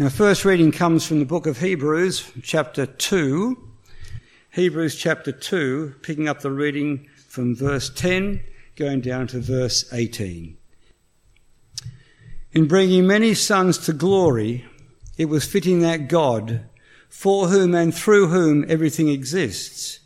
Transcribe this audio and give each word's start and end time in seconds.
Our 0.00 0.08
first 0.08 0.46
reading 0.46 0.72
comes 0.72 1.06
from 1.06 1.18
the 1.18 1.26
book 1.26 1.46
of 1.46 1.58
Hebrews, 1.58 2.32
chapter 2.42 2.86
2. 2.86 3.68
Hebrews 4.52 4.96
chapter 4.96 5.30
2, 5.30 5.96
picking 6.00 6.26
up 6.26 6.40
the 6.40 6.50
reading 6.50 7.06
from 7.28 7.54
verse 7.54 7.90
10, 7.90 8.40
going 8.76 9.02
down 9.02 9.26
to 9.26 9.40
verse 9.40 9.92
18. 9.92 10.56
In 12.52 12.66
bringing 12.66 13.06
many 13.06 13.34
sons 13.34 13.76
to 13.76 13.92
glory, 13.92 14.64
it 15.18 15.26
was 15.26 15.44
fitting 15.44 15.80
that 15.80 16.08
God, 16.08 16.62
for 17.10 17.48
whom 17.48 17.74
and 17.74 17.94
through 17.94 18.28
whom 18.28 18.64
everything 18.70 19.08
exists, 19.08 20.00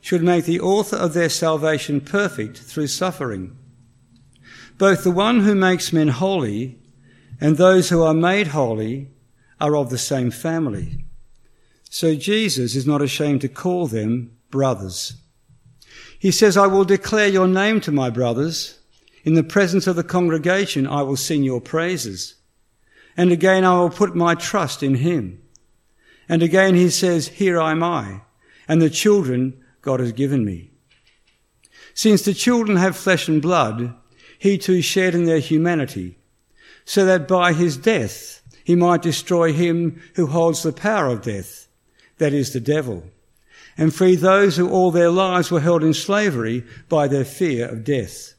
should 0.00 0.22
make 0.22 0.44
the 0.44 0.60
author 0.60 0.96
of 0.96 1.12
their 1.12 1.28
salvation 1.28 2.00
perfect 2.00 2.56
through 2.56 2.86
suffering. 2.86 3.58
Both 4.78 5.02
the 5.02 5.10
one 5.10 5.40
who 5.40 5.56
makes 5.56 5.92
men 5.92 6.06
holy 6.06 6.78
and 7.40 7.56
those 7.56 7.88
who 7.88 8.04
are 8.04 8.14
made 8.14 8.46
holy 8.46 9.08
are 9.60 9.76
of 9.76 9.90
the 9.90 9.98
same 9.98 10.30
family. 10.30 11.04
So 11.90 12.14
Jesus 12.14 12.76
is 12.76 12.86
not 12.86 13.02
ashamed 13.02 13.40
to 13.42 13.48
call 13.48 13.86
them 13.86 14.36
brothers. 14.50 15.14
He 16.18 16.30
says, 16.30 16.56
I 16.56 16.66
will 16.66 16.84
declare 16.84 17.28
your 17.28 17.48
name 17.48 17.80
to 17.82 17.92
my 17.92 18.10
brothers. 18.10 18.78
In 19.24 19.34
the 19.34 19.42
presence 19.42 19.86
of 19.86 19.96
the 19.96 20.04
congregation, 20.04 20.86
I 20.86 21.02
will 21.02 21.16
sing 21.16 21.42
your 21.42 21.60
praises. 21.60 22.36
And 23.16 23.32
again, 23.32 23.64
I 23.64 23.78
will 23.78 23.90
put 23.90 24.14
my 24.14 24.34
trust 24.34 24.82
in 24.82 24.96
him. 24.96 25.42
And 26.28 26.42
again, 26.42 26.74
he 26.74 26.90
says, 26.90 27.28
Here 27.28 27.58
am 27.58 27.82
I, 27.82 28.22
and 28.68 28.80
the 28.80 28.88
children 28.88 29.64
God 29.82 30.00
has 30.00 30.12
given 30.12 30.44
me. 30.44 30.70
Since 31.92 32.22
the 32.22 32.34
children 32.34 32.76
have 32.76 32.96
flesh 32.96 33.26
and 33.26 33.42
blood, 33.42 33.94
he 34.38 34.56
too 34.56 34.80
shared 34.80 35.14
in 35.14 35.24
their 35.24 35.40
humanity, 35.40 36.18
so 36.84 37.04
that 37.04 37.26
by 37.26 37.52
his 37.52 37.76
death 37.76 38.39
he 38.70 38.76
might 38.76 39.02
destroy 39.02 39.52
him 39.52 40.00
who 40.14 40.28
holds 40.28 40.62
the 40.62 40.72
power 40.72 41.08
of 41.08 41.22
death, 41.22 41.66
that 42.18 42.32
is 42.32 42.52
the 42.52 42.60
devil, 42.60 43.02
and 43.76 43.92
free 43.92 44.14
those 44.14 44.56
who 44.56 44.70
all 44.70 44.92
their 44.92 45.10
lives 45.10 45.50
were 45.50 45.58
held 45.58 45.82
in 45.82 45.92
slavery 45.92 46.64
by 46.88 47.08
their 47.08 47.24
fear 47.24 47.66
of 47.66 47.82
death. 47.82 48.34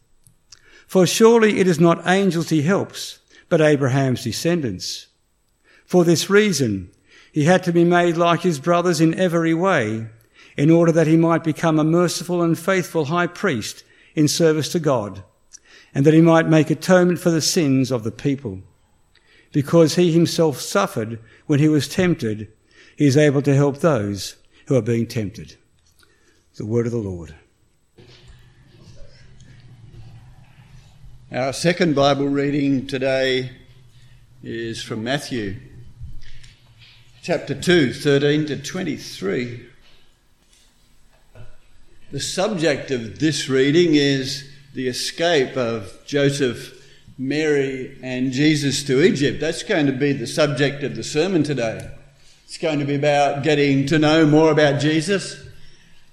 For 0.87 1.05
surely 1.05 1.59
it 1.59 1.67
is 1.67 1.81
not 1.81 2.07
angels 2.07 2.47
he 2.47 2.61
helps, 2.61 3.19
but 3.49 3.59
Abraham's 3.59 4.23
descendants. 4.23 5.07
For 5.83 6.05
this 6.05 6.29
reason, 6.29 6.91
he 7.33 7.43
had 7.43 7.61
to 7.63 7.73
be 7.73 7.83
made 7.83 8.15
like 8.15 8.39
his 8.39 8.57
brothers 8.57 9.02
in 9.02 9.13
every 9.15 9.53
way, 9.53 10.07
in 10.55 10.71
order 10.71 10.93
that 10.93 11.07
he 11.07 11.17
might 11.17 11.43
become 11.43 11.77
a 11.77 11.83
merciful 11.83 12.41
and 12.41 12.57
faithful 12.57 13.03
high 13.03 13.27
priest 13.27 13.83
in 14.15 14.29
service 14.29 14.71
to 14.71 14.79
God, 14.79 15.25
and 15.93 16.05
that 16.05 16.13
he 16.13 16.21
might 16.21 16.47
make 16.47 16.69
atonement 16.69 17.19
for 17.19 17.31
the 17.31 17.41
sins 17.41 17.91
of 17.91 18.05
the 18.05 18.11
people. 18.11 18.61
Because 19.52 19.95
he 19.95 20.11
himself 20.11 20.61
suffered 20.61 21.19
when 21.45 21.59
he 21.59 21.67
was 21.67 21.88
tempted, 21.88 22.52
he 22.97 23.05
is 23.05 23.17
able 23.17 23.41
to 23.41 23.55
help 23.55 23.77
those 23.77 24.35
who 24.67 24.75
are 24.75 24.81
being 24.81 25.08
tempted. 25.08 25.58
The 26.55 26.66
word 26.66 26.85
of 26.85 26.91
the 26.91 26.97
Lord. 26.97 27.35
Our 31.31 31.53
second 31.53 31.95
Bible 31.95 32.27
reading 32.27 32.88
today 32.88 33.52
is 34.43 34.83
from 34.83 35.03
Matthew 35.03 35.55
chapter 37.21 37.53
2, 37.53 37.93
13 37.93 38.47
to 38.47 38.58
23. 38.61 39.65
The 42.11 42.19
subject 42.19 42.91
of 42.91 43.19
this 43.19 43.47
reading 43.47 43.95
is 43.95 44.49
the 44.73 44.88
escape 44.88 45.55
of 45.55 45.99
Joseph, 46.05 46.80
Mary, 47.22 47.95
and 48.02 48.31
Jesus 48.31 48.83
to 48.83 49.00
Egypt. 49.03 49.39
That's 49.39 49.61
going 49.61 49.86
to 49.86 49.91
be 49.91 50.11
the 50.11 50.25
subject 50.25 50.81
of 50.81 50.95
the 50.95 51.03
sermon 51.03 51.44
today. 51.44 51.88
It's 52.45 52.58
going 52.58 52.80
to 52.80 52.86
be 52.86 52.95
about 52.95 53.44
getting 53.44 53.86
to 53.86 54.00
know 54.00 54.26
more 54.26 54.52
about 54.52 54.82
Jesus, 54.82 55.39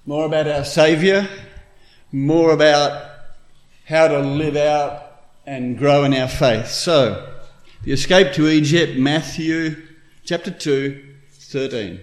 more 0.05 0.27
about 0.27 0.47
our 0.47 0.63
Saviour, 0.63 1.27
more 2.11 2.51
about 2.51 3.09
how 3.85 4.07
to 4.07 4.19
live 4.19 4.55
out 4.55 5.23
and 5.47 5.79
grow 5.79 6.03
in 6.03 6.13
our 6.13 6.27
faith. 6.27 6.67
So, 6.67 7.27
the 7.83 7.91
escape 7.91 8.33
to 8.33 8.47
Egypt, 8.47 8.95
Matthew 8.95 9.81
chapter 10.23 10.51
2, 10.51 11.15
13. 11.31 12.01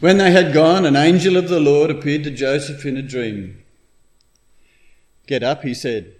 When 0.00 0.18
they 0.18 0.32
had 0.32 0.52
gone, 0.52 0.84
an 0.84 0.96
angel 0.96 1.38
of 1.38 1.48
the 1.48 1.60
Lord 1.60 1.90
appeared 1.90 2.24
to 2.24 2.30
Joseph 2.30 2.84
in 2.84 2.98
a 2.98 3.02
dream. 3.02 3.64
Get 5.26 5.42
up, 5.42 5.62
he 5.62 5.72
said. 5.72 6.19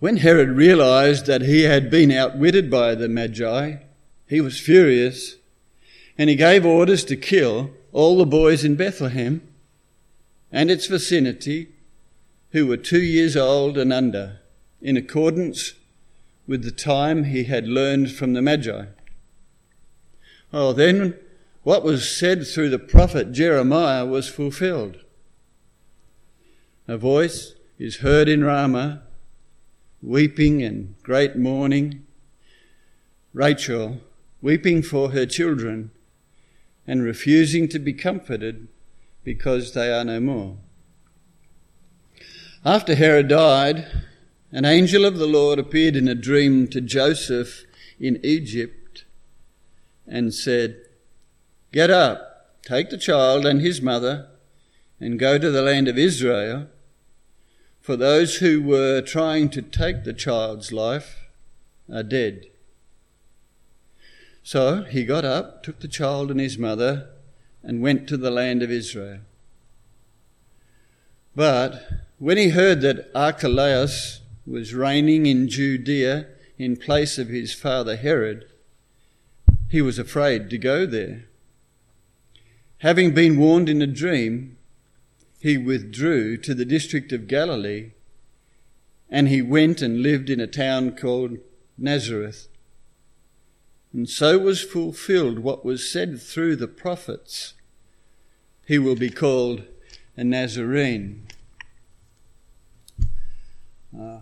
When 0.00 0.18
Herod 0.18 0.50
realized 0.50 1.26
that 1.26 1.42
he 1.42 1.62
had 1.62 1.90
been 1.90 2.10
outwitted 2.10 2.70
by 2.70 2.94
the 2.94 3.08
Magi, 3.08 3.76
he 4.26 4.40
was 4.40 4.58
furious 4.58 5.36
and 6.18 6.30
he 6.30 6.36
gave 6.36 6.64
orders 6.64 7.04
to 7.04 7.16
kill 7.16 7.70
all 7.92 8.18
the 8.18 8.26
boys 8.26 8.64
in 8.64 8.76
Bethlehem 8.76 9.42
and 10.50 10.70
its 10.70 10.86
vicinity 10.86 11.68
who 12.50 12.66
were 12.66 12.76
two 12.76 13.02
years 13.02 13.36
old 13.36 13.76
and 13.76 13.92
under, 13.92 14.40
in 14.80 14.96
accordance 14.96 15.74
with 16.46 16.62
the 16.62 16.70
time 16.70 17.24
he 17.24 17.44
had 17.44 17.66
learned 17.66 18.12
from 18.12 18.32
the 18.32 18.42
Magi. 18.42 18.86
Oh, 20.52 20.72
then 20.72 21.18
what 21.62 21.82
was 21.82 22.08
said 22.08 22.46
through 22.46 22.70
the 22.70 22.78
prophet 22.78 23.32
Jeremiah 23.32 24.06
was 24.06 24.28
fulfilled. 24.28 24.98
A 26.86 26.96
voice 26.96 27.54
is 27.78 27.96
heard 27.96 28.28
in 28.28 28.44
Ramah, 28.44 29.02
weeping 30.04 30.62
and 30.62 30.94
great 31.02 31.34
mourning. 31.34 32.04
Rachel 33.32 34.00
weeping 34.42 34.82
for 34.82 35.10
her 35.10 35.24
children 35.24 35.90
and 36.86 37.02
refusing 37.02 37.66
to 37.68 37.78
be 37.78 37.94
comforted 37.94 38.68
because 39.24 39.72
they 39.72 39.90
are 39.90 40.04
no 40.04 40.20
more. 40.20 40.58
After 42.64 42.94
Herod 42.94 43.28
died, 43.28 43.86
an 44.52 44.64
angel 44.64 45.04
of 45.04 45.18
the 45.18 45.26
Lord 45.26 45.58
appeared 45.58 45.96
in 45.96 46.06
a 46.06 46.14
dream 46.14 46.68
to 46.68 46.80
Joseph 46.80 47.64
in 47.98 48.20
Egypt 48.22 49.04
and 50.06 50.34
said, 50.34 50.76
Get 51.72 51.90
up, 51.90 52.60
take 52.62 52.90
the 52.90 52.98
child 52.98 53.46
and 53.46 53.60
his 53.60 53.80
mother, 53.80 54.28
and 55.00 55.18
go 55.18 55.38
to 55.38 55.50
the 55.50 55.62
land 55.62 55.88
of 55.88 55.98
Israel, 55.98 56.68
for 57.84 57.96
those 57.96 58.36
who 58.36 58.62
were 58.62 59.02
trying 59.02 59.50
to 59.50 59.60
take 59.60 60.04
the 60.04 60.14
child's 60.14 60.72
life 60.72 61.28
are 61.92 62.02
dead. 62.02 62.46
So 64.42 64.84
he 64.84 65.04
got 65.04 65.26
up, 65.26 65.62
took 65.62 65.80
the 65.80 65.86
child 65.86 66.30
and 66.30 66.40
his 66.40 66.56
mother, 66.56 67.10
and 67.62 67.82
went 67.82 68.08
to 68.08 68.16
the 68.16 68.30
land 68.30 68.62
of 68.62 68.70
Israel. 68.70 69.18
But 71.36 71.86
when 72.18 72.38
he 72.38 72.48
heard 72.48 72.80
that 72.80 73.10
Archelaus 73.14 74.22
was 74.46 74.72
reigning 74.72 75.26
in 75.26 75.50
Judea 75.50 76.28
in 76.56 76.78
place 76.78 77.18
of 77.18 77.28
his 77.28 77.52
father 77.52 77.96
Herod, 77.96 78.46
he 79.68 79.82
was 79.82 79.98
afraid 79.98 80.48
to 80.48 80.56
go 80.56 80.86
there. 80.86 81.26
Having 82.78 83.12
been 83.12 83.36
warned 83.36 83.68
in 83.68 83.82
a 83.82 83.86
dream, 83.86 84.53
he 85.44 85.58
withdrew 85.58 86.38
to 86.38 86.54
the 86.54 86.64
district 86.64 87.12
of 87.12 87.28
Galilee 87.28 87.90
and 89.10 89.28
he 89.28 89.42
went 89.42 89.82
and 89.82 90.00
lived 90.00 90.30
in 90.30 90.40
a 90.40 90.46
town 90.46 90.96
called 90.96 91.36
Nazareth. 91.76 92.48
And 93.92 94.08
so 94.08 94.38
was 94.38 94.62
fulfilled 94.62 95.40
what 95.40 95.62
was 95.62 95.92
said 95.92 96.18
through 96.18 96.56
the 96.56 96.66
prophets. 96.66 97.52
He 98.66 98.78
will 98.78 98.96
be 98.96 99.10
called 99.10 99.64
a 100.16 100.24
Nazarene. 100.24 101.26
Uh, 103.94 104.20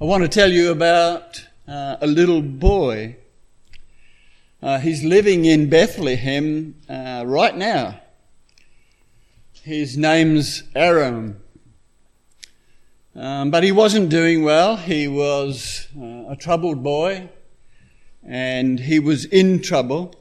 I 0.00 0.04
want 0.04 0.22
to 0.22 0.30
tell 0.30 0.50
you 0.50 0.70
about 0.70 1.46
uh, 1.68 1.98
a 2.00 2.06
little 2.06 2.40
boy. 2.40 3.18
Uh, 4.62 4.78
he's 4.78 5.04
living 5.04 5.44
in 5.44 5.68
Bethlehem 5.68 6.76
uh, 6.88 7.22
right 7.26 7.54
now. 7.54 8.00
His 9.62 9.94
name's 9.98 10.62
Aram. 10.74 11.42
Um, 13.14 13.50
but 13.50 13.62
he 13.62 13.72
wasn't 13.72 14.08
doing 14.08 14.42
well. 14.42 14.76
He 14.76 15.06
was 15.06 15.86
uh, 15.94 16.30
a 16.30 16.36
troubled 16.36 16.82
boy, 16.82 17.28
and 18.26 18.80
he 18.80 18.98
was 18.98 19.26
in 19.26 19.60
trouble. 19.60 20.14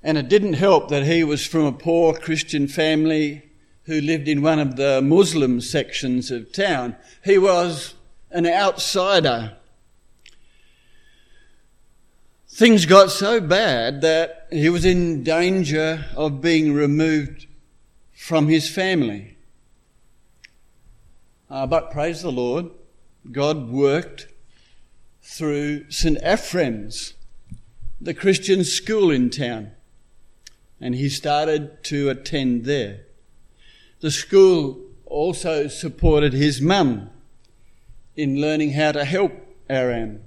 And 0.00 0.16
it 0.16 0.28
didn't 0.28 0.52
help 0.52 0.90
that 0.90 1.06
he 1.06 1.24
was 1.24 1.44
from 1.44 1.64
a 1.64 1.72
poor 1.72 2.14
Christian 2.14 2.68
family 2.68 3.42
who 3.86 4.00
lived 4.00 4.28
in 4.28 4.40
one 4.40 4.60
of 4.60 4.76
the 4.76 5.02
Muslim 5.02 5.60
sections 5.60 6.30
of 6.30 6.52
town. 6.52 6.94
He 7.24 7.36
was 7.36 7.94
an 8.30 8.46
outsider. 8.46 9.56
Things 12.54 12.86
got 12.86 13.10
so 13.10 13.40
bad 13.40 14.00
that 14.02 14.46
he 14.52 14.68
was 14.68 14.84
in 14.84 15.24
danger 15.24 16.04
of 16.14 16.40
being 16.40 16.72
removed 16.72 17.48
from 18.12 18.46
his 18.46 18.70
family. 18.70 19.36
Uh, 21.50 21.66
but 21.66 21.90
praise 21.90 22.22
the 22.22 22.30
Lord, 22.30 22.70
God 23.32 23.70
worked 23.70 24.28
through 25.20 25.90
St. 25.90 26.16
Ephraim's, 26.24 27.14
the 28.00 28.14
Christian 28.14 28.62
school 28.62 29.10
in 29.10 29.30
town, 29.30 29.72
and 30.80 30.94
he 30.94 31.08
started 31.08 31.82
to 31.86 32.08
attend 32.08 32.66
there. 32.66 33.00
The 33.98 34.12
school 34.12 34.80
also 35.06 35.66
supported 35.66 36.32
his 36.32 36.60
mum 36.60 37.10
in 38.14 38.40
learning 38.40 38.74
how 38.74 38.92
to 38.92 39.04
help 39.04 39.32
Aram. 39.68 40.20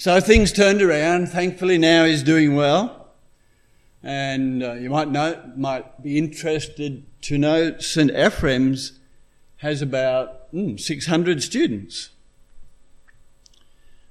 So 0.00 0.18
things 0.18 0.50
turned 0.50 0.80
around. 0.80 1.28
Thankfully, 1.28 1.76
now 1.76 2.06
he's 2.06 2.22
doing 2.22 2.56
well. 2.56 3.08
And 4.02 4.62
uh, 4.62 4.72
you 4.72 4.88
might 4.88 5.10
know, 5.10 5.52
might 5.58 6.02
be 6.02 6.16
interested 6.16 7.04
to 7.24 7.36
know 7.36 7.76
St. 7.76 8.10
Ephraim's 8.10 8.98
has 9.58 9.82
about 9.82 10.50
mm, 10.54 10.80
600 10.80 11.42
students. 11.42 12.08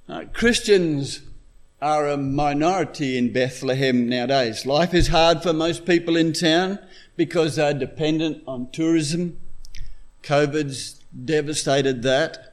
Uh, 0.08 0.26
Christians 0.32 1.22
are 1.82 2.06
a 2.06 2.16
minority 2.16 3.18
in 3.18 3.32
Bethlehem 3.32 4.08
nowadays. 4.08 4.64
Life 4.64 4.94
is 4.94 5.08
hard 5.08 5.42
for 5.42 5.52
most 5.52 5.86
people 5.86 6.14
in 6.14 6.32
town 6.32 6.78
because 7.16 7.56
they're 7.56 7.74
dependent 7.74 8.44
on 8.46 8.70
tourism. 8.70 9.40
COVID's 10.22 11.00
devastated 11.24 12.04
that. 12.04 12.49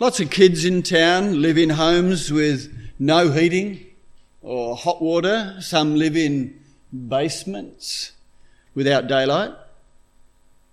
Lots 0.00 0.18
of 0.18 0.28
kids 0.28 0.64
in 0.64 0.82
town 0.82 1.40
live 1.40 1.56
in 1.56 1.70
homes 1.70 2.32
with 2.32 2.76
no 2.98 3.30
heating 3.30 3.86
or 4.42 4.74
hot 4.74 5.00
water. 5.00 5.54
Some 5.60 5.94
live 5.94 6.16
in 6.16 6.60
basements 6.92 8.10
without 8.74 9.06
daylight. 9.06 9.52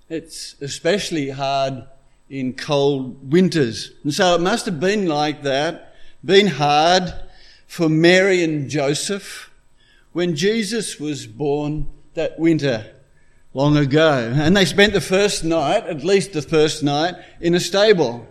It's 0.10 0.56
especially 0.60 1.30
hard 1.30 1.84
in 2.32 2.54
cold 2.54 3.32
winters. 3.32 3.92
And 4.04 4.12
so 4.12 4.34
it 4.34 4.42
must 4.42 4.66
have 4.66 4.80
been 4.80 5.06
like 5.08 5.44
that, 5.44 5.94
been 6.26 6.48
hard 6.48 7.14
for 7.68 7.90
Mary 7.90 8.44
and 8.44 8.72
Joseph 8.72 9.52
when 10.14 10.36
Jesus 10.36 11.00
was 11.00 11.28
born 11.28 11.86
that 12.16 12.40
winter 12.40 12.88
long 13.54 13.78
ago. 13.78 14.34
And 14.36 14.58
they 14.58 14.66
spent 14.66 14.94
the 14.94 15.00
first 15.00 15.44
night, 15.44 15.84
at 15.84 16.04
least 16.04 16.34
the 16.34 16.42
first 16.42 16.82
night, 16.82 17.14
in 17.40 17.54
a 17.54 17.60
stable. 17.60 18.28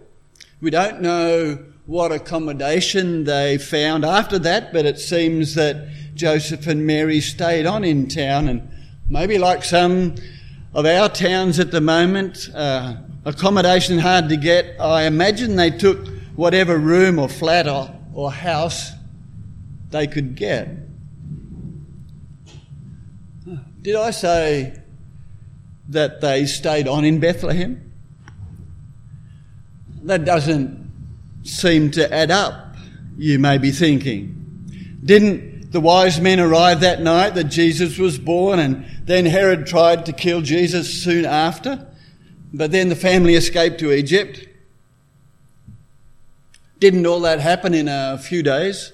We 0.60 0.70
don't 0.70 1.00
know 1.00 1.58
what 1.86 2.12
accommodation 2.12 3.24
they 3.24 3.56
found 3.56 4.04
after 4.04 4.38
that, 4.40 4.74
but 4.74 4.84
it 4.84 4.98
seems 4.98 5.54
that 5.54 5.88
Joseph 6.14 6.66
and 6.66 6.86
Mary 6.86 7.22
stayed 7.22 7.64
on 7.64 7.82
in 7.82 8.08
town 8.08 8.46
and 8.46 8.70
maybe 9.08 9.38
like 9.38 9.64
some 9.64 10.16
of 10.74 10.84
our 10.84 11.08
towns 11.08 11.58
at 11.58 11.70
the 11.70 11.80
moment, 11.80 12.50
uh, 12.54 12.96
accommodation 13.24 13.98
hard 13.98 14.28
to 14.28 14.36
get. 14.36 14.78
I 14.78 15.04
imagine 15.04 15.56
they 15.56 15.70
took 15.70 16.06
whatever 16.36 16.76
room 16.76 17.18
or 17.18 17.28
flat 17.30 17.66
or, 17.66 17.90
or 18.12 18.30
house 18.30 18.92
they 19.88 20.06
could 20.06 20.34
get. 20.34 20.68
Did 23.80 23.96
I 23.96 24.10
say 24.10 24.78
that 25.88 26.20
they 26.20 26.44
stayed 26.44 26.86
on 26.86 27.06
in 27.06 27.18
Bethlehem? 27.18 27.89
That 30.02 30.25
doesn't 30.25 30.91
seem 31.43 31.91
to 31.93 32.12
add 32.12 32.31
up, 32.31 32.76
you 33.17 33.38
may 33.38 33.58
be 33.58 33.70
thinking. 33.70 34.37
Didn't 35.05 35.73
the 35.73 35.81
wise 35.81 36.20
men 36.20 36.41
arrive 36.41 36.81
that 36.81 37.00
night 37.00 37.35
that 37.35 37.44
Jesus 37.44 37.99
was 37.99 38.19
born 38.19 38.58
and 38.58 38.85
then 39.05 39.26
Herod 39.26 39.67
tried 39.67 40.06
to 40.06 40.12
kill 40.12 40.41
Jesus 40.41 41.02
soon 41.02 41.25
after? 41.25 41.87
But 42.52 42.73
then 42.73 42.88
the 42.88 42.97
family 42.97 43.35
escaped 43.35 43.79
to 43.81 43.93
Egypt. 43.93 44.47
Didn't 46.79 47.06
all 47.06 47.20
that 47.20 47.41
happen 47.41 47.75
in 47.75 47.88
a 47.88 48.19
few 48.19 48.43
days? 48.43 48.93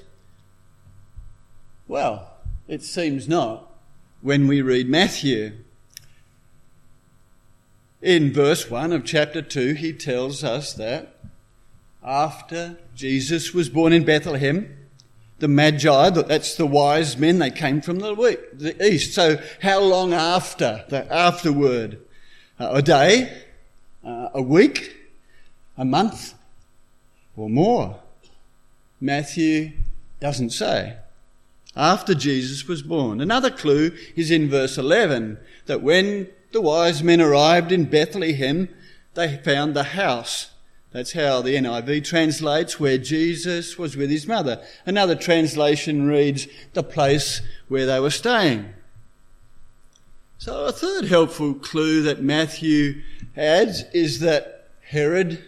Well, 1.88 2.32
it 2.66 2.82
seems 2.82 3.28
not 3.28 3.72
when 4.20 4.48
we 4.48 4.60
read 4.60 4.88
Matthew. 4.88 5.52
In 8.06 8.32
verse 8.32 8.70
1 8.70 8.92
of 8.92 9.04
chapter 9.04 9.42
2, 9.42 9.74
he 9.74 9.92
tells 9.92 10.44
us 10.44 10.72
that 10.74 11.16
after 12.04 12.78
Jesus 12.94 13.52
was 13.52 13.68
born 13.68 13.92
in 13.92 14.04
Bethlehem, 14.04 14.76
the 15.40 15.48
Magi, 15.48 16.10
that's 16.10 16.54
the 16.54 16.66
wise 16.66 17.16
men, 17.16 17.40
they 17.40 17.50
came 17.50 17.80
from 17.80 17.98
the 17.98 18.76
east. 18.80 19.12
So 19.12 19.42
how 19.60 19.80
long 19.80 20.12
after, 20.12 20.84
the 20.88 21.12
afterward? 21.12 21.98
Uh, 22.60 22.74
a 22.74 22.80
day, 22.80 23.42
uh, 24.04 24.28
a 24.34 24.40
week, 24.40 24.94
a 25.76 25.84
month, 25.84 26.34
or 27.36 27.50
more? 27.50 27.98
Matthew 29.00 29.72
doesn't 30.20 30.50
say 30.50 30.94
after 31.74 32.14
Jesus 32.14 32.68
was 32.68 32.82
born. 32.82 33.20
Another 33.20 33.50
clue 33.50 33.90
is 34.14 34.30
in 34.30 34.48
verse 34.48 34.78
11 34.78 35.38
that 35.66 35.82
when 35.82 36.28
the 36.56 36.62
wise 36.62 37.02
men 37.02 37.20
arrived 37.20 37.70
in 37.70 37.84
Bethlehem, 37.84 38.70
they 39.12 39.36
found 39.36 39.76
the 39.76 39.82
house. 39.82 40.52
That's 40.90 41.12
how 41.12 41.42
the 41.42 41.54
NIV 41.54 42.02
translates 42.02 42.80
where 42.80 42.96
Jesus 42.96 43.76
was 43.76 43.94
with 43.94 44.08
his 44.08 44.26
mother. 44.26 44.64
Another 44.86 45.14
translation 45.14 46.06
reads 46.06 46.48
the 46.72 46.82
place 46.82 47.42
where 47.68 47.84
they 47.84 48.00
were 48.00 48.08
staying. 48.08 48.72
So 50.38 50.64
a 50.64 50.72
third 50.72 51.04
helpful 51.04 51.52
clue 51.52 52.00
that 52.04 52.22
Matthew 52.22 53.02
adds 53.36 53.82
is 53.92 54.20
that 54.20 54.70
Herod 54.80 55.44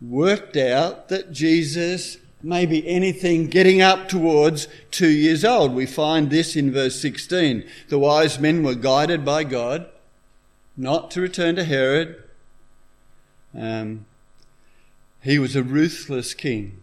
worked 0.00 0.56
out 0.56 1.08
that 1.08 1.32
Jesus 1.32 2.18
may 2.40 2.66
be 2.66 2.86
anything 2.86 3.48
getting 3.48 3.82
up 3.82 4.08
towards 4.08 4.68
two 4.92 5.10
years 5.10 5.44
old. 5.44 5.74
We 5.74 5.86
find 5.86 6.30
this 6.30 6.54
in 6.54 6.70
verse 6.70 7.02
16. 7.02 7.68
The 7.88 7.98
wise 7.98 8.38
men 8.38 8.62
were 8.62 8.76
guided 8.76 9.24
by 9.24 9.42
God 9.42 9.88
not 10.80 11.10
to 11.12 11.20
return 11.20 11.56
to 11.56 11.64
Herod. 11.64 12.22
Um, 13.56 14.06
he 15.22 15.38
was 15.38 15.54
a 15.54 15.62
ruthless 15.62 16.34
king. 16.34 16.78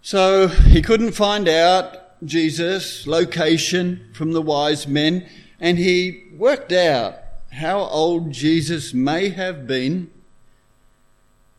So 0.00 0.48
he 0.48 0.82
couldn't 0.82 1.12
find 1.12 1.48
out 1.48 2.24
Jesus' 2.24 3.06
location 3.06 4.08
from 4.14 4.32
the 4.32 4.42
wise 4.42 4.88
men, 4.88 5.28
and 5.60 5.78
he 5.78 6.24
worked 6.36 6.72
out 6.72 7.18
how 7.52 7.80
old 7.80 8.32
Jesus 8.32 8.94
may 8.94 9.28
have 9.28 9.66
been 9.66 10.10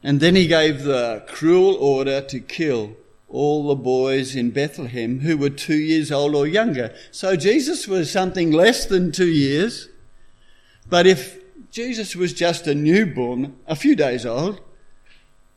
and 0.04 0.20
then 0.20 0.36
he 0.36 0.48
gave 0.48 0.84
the 0.84 1.24
cruel 1.28 1.76
order 1.76 2.22
to 2.22 2.40
kill 2.40 2.96
all 3.34 3.68
the 3.68 3.76
boys 3.76 4.36
in 4.36 4.52
Bethlehem 4.52 5.22
who 5.22 5.36
were 5.36 5.50
two 5.50 5.76
years 5.76 6.12
old 6.12 6.36
or 6.36 6.46
younger. 6.46 6.94
So 7.10 7.36
Jesus 7.36 7.88
was 7.88 8.12
something 8.12 8.52
less 8.52 8.86
than 8.86 9.12
two 9.12 9.28
years. 9.28 9.90
But 10.88 11.08
if 11.08 11.42
Jesus 11.72 12.16
was 12.16 12.32
just 12.32 12.68
a 12.68 12.76
newborn, 12.76 13.56
a 13.66 13.76
few 13.76 13.96
days 13.96 14.24
old, 14.24 14.62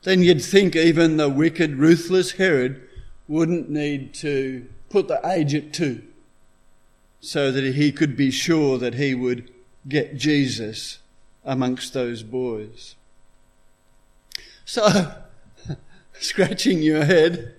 then 0.01 0.23
you'd 0.23 0.43
think 0.43 0.75
even 0.75 1.17
the 1.17 1.29
wicked, 1.29 1.75
ruthless 1.75 2.31
Herod 2.31 2.81
wouldn't 3.27 3.69
need 3.69 4.15
to 4.15 4.67
put 4.89 5.07
the 5.07 5.21
age 5.23 5.53
at 5.53 5.71
two 5.71 6.01
so 7.19 7.51
that 7.51 7.75
he 7.75 7.91
could 7.91 8.17
be 8.17 8.31
sure 8.31 8.79
that 8.79 8.95
he 8.95 9.13
would 9.13 9.51
get 9.87 10.17
Jesus 10.17 10.97
amongst 11.45 11.93
those 11.93 12.23
boys. 12.23 12.95
So, 14.65 15.13
scratching 16.19 16.81
your 16.81 17.05
head, 17.05 17.56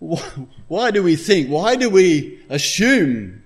why 0.00 0.90
do 0.90 1.02
we 1.02 1.16
think, 1.16 1.48
why 1.48 1.76
do 1.76 1.90
we 1.90 2.40
assume 2.48 3.42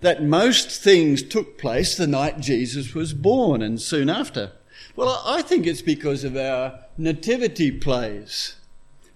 that 0.00 0.22
most 0.22 0.80
things 0.82 1.22
took 1.22 1.58
place 1.58 1.96
the 1.96 2.06
night 2.06 2.40
Jesus 2.40 2.94
was 2.94 3.12
born 3.12 3.60
and 3.60 3.80
soon 3.80 4.08
after? 4.08 4.52
Well, 4.96 5.22
I 5.26 5.42
think 5.42 5.66
it's 5.66 5.82
because 5.82 6.24
of 6.24 6.36
our 6.36 6.80
nativity 6.96 7.70
plays 7.70 8.56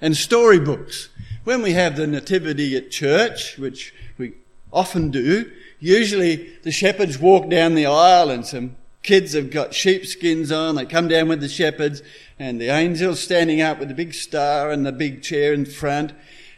and 0.00 0.16
storybooks. 0.16 1.08
When 1.44 1.62
we 1.62 1.72
have 1.72 1.96
the 1.96 2.06
nativity 2.06 2.76
at 2.76 2.90
church, 2.90 3.58
which 3.58 3.94
we 4.18 4.34
often 4.72 5.10
do, 5.10 5.50
usually 5.78 6.56
the 6.62 6.72
shepherds 6.72 7.18
walk 7.18 7.48
down 7.48 7.74
the 7.74 7.86
aisle 7.86 8.30
and 8.30 8.46
some 8.46 8.76
kids 9.04 9.34
have 9.34 9.50
got 9.50 9.72
sheepskins 9.72 10.50
on. 10.50 10.74
They 10.74 10.86
come 10.86 11.06
down 11.06 11.28
with 11.28 11.40
the 11.40 11.48
shepherds, 11.48 12.02
and 12.38 12.60
the 12.60 12.70
angel's 12.70 13.20
standing 13.20 13.60
up 13.60 13.78
with 13.78 13.88
the 13.88 13.94
big 13.94 14.14
star 14.14 14.72
and 14.72 14.84
the 14.84 14.90
big 14.90 15.22
chair 15.22 15.52
in 15.52 15.66
front. 15.66 16.12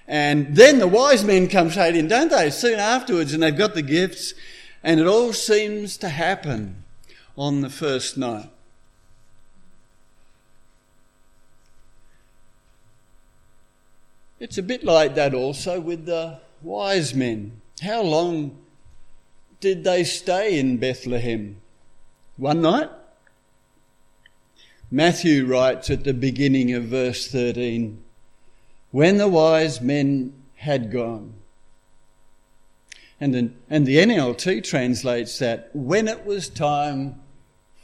And 0.08 0.56
then 0.56 0.78
the 0.78 0.86
wise 0.86 1.24
men 1.24 1.48
come 1.48 1.70
straight 1.70 1.96
in, 1.96 2.08
don't 2.08 2.30
they? 2.30 2.48
Soon 2.48 2.78
afterwards, 2.78 3.34
and 3.34 3.42
they've 3.42 3.56
got 3.56 3.74
the 3.74 3.82
gifts, 3.82 4.32
and 4.82 4.98
it 4.98 5.06
all 5.06 5.34
seems 5.34 5.98
to 5.98 6.08
happen 6.08 6.84
on 7.36 7.60
the 7.60 7.68
first 7.68 8.16
night. 8.16 8.48
It's 14.38 14.58
a 14.58 14.62
bit 14.62 14.84
like 14.84 15.14
that 15.16 15.34
also 15.34 15.80
with 15.80 16.06
the 16.06 16.38
wise 16.62 17.14
men. 17.14 17.60
How 17.82 18.02
long 18.02 18.56
did 19.60 19.82
they 19.82 20.04
stay 20.04 20.58
in 20.58 20.76
Bethlehem? 20.76 21.56
One 22.36 22.60
night? 22.60 22.90
Matthew 24.90 25.46
writes 25.46 25.88
at 25.90 26.04
the 26.04 26.12
beginning 26.12 26.72
of 26.72 26.84
verse 26.84 27.28
13 27.28 28.02
When 28.90 29.16
the 29.16 29.28
wise 29.28 29.80
men 29.80 30.34
had 30.56 30.92
gone. 30.92 31.34
And 33.18 33.34
the, 33.34 33.50
and 33.70 33.86
the 33.86 33.96
NLT 33.96 34.62
translates 34.64 35.38
that 35.38 35.70
when 35.72 36.06
it 36.06 36.26
was 36.26 36.50
time 36.50 37.20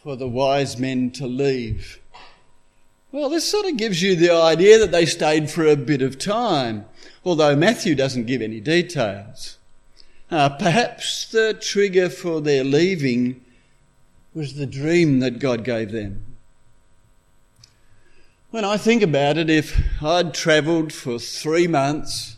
for 0.03 0.17
the 0.17 0.29
wise 0.29 0.79
men 0.79 1.11
to 1.13 1.27
leave. 1.27 1.99
Well, 3.11 3.31
this 3.31 3.49
sort 3.49 3.67
of 3.67 3.79
gives 3.79 4.03
you 4.03 4.15
the 4.15 4.33
idea 4.33 4.79
that 4.79 4.91
they 4.91 5.07
stayed 5.07 5.51
for 5.51 5.67
a 5.67 5.77
bit 5.77 6.03
of 6.03 6.19
time, 6.19 6.85
although 7.25 7.57
Matthew 7.57 7.95
doesn't 7.95 8.27
give 8.27 8.43
any 8.43 8.61
details. 8.61 9.59
Uh, 10.31 10.51
perhaps 10.51 11.27
the 11.31 11.55
trigger 11.55 12.11
for 12.11 12.41
their 12.41 12.65
leaving 12.65 13.42
was 14.35 14.55
the 14.55 14.67
dream 14.67 15.21
that 15.21 15.39
God 15.39 15.65
gave 15.65 15.93
them. 15.93 16.25
When 18.51 18.65
I 18.65 18.77
think 18.77 19.03
about 19.03 19.39
it, 19.39 19.51
if 19.51 19.81
I'd 20.03 20.35
travelled 20.35 20.93
for 20.93 21.19
three 21.19 21.67
months 21.67 22.37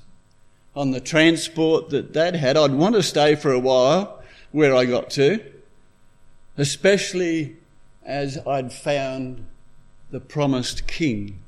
on 0.77 0.91
the 0.91 1.01
transport 1.01 1.91
that 1.91 2.13
Dad 2.13 2.37
had, 2.37 2.57
I'd 2.57 2.73
want 2.73 2.95
to 2.95 3.03
stay 3.03 3.35
for 3.35 3.53
a 3.53 3.59
while 3.59 4.23
where 4.53 4.75
I 4.75 4.85
got 4.85 5.11
to, 5.11 5.41
especially 6.57 7.57
as 8.05 8.39
I'd 8.47 8.73
found 8.73 9.45
the 10.11 10.21
promised 10.21 10.87
king. 10.87 11.41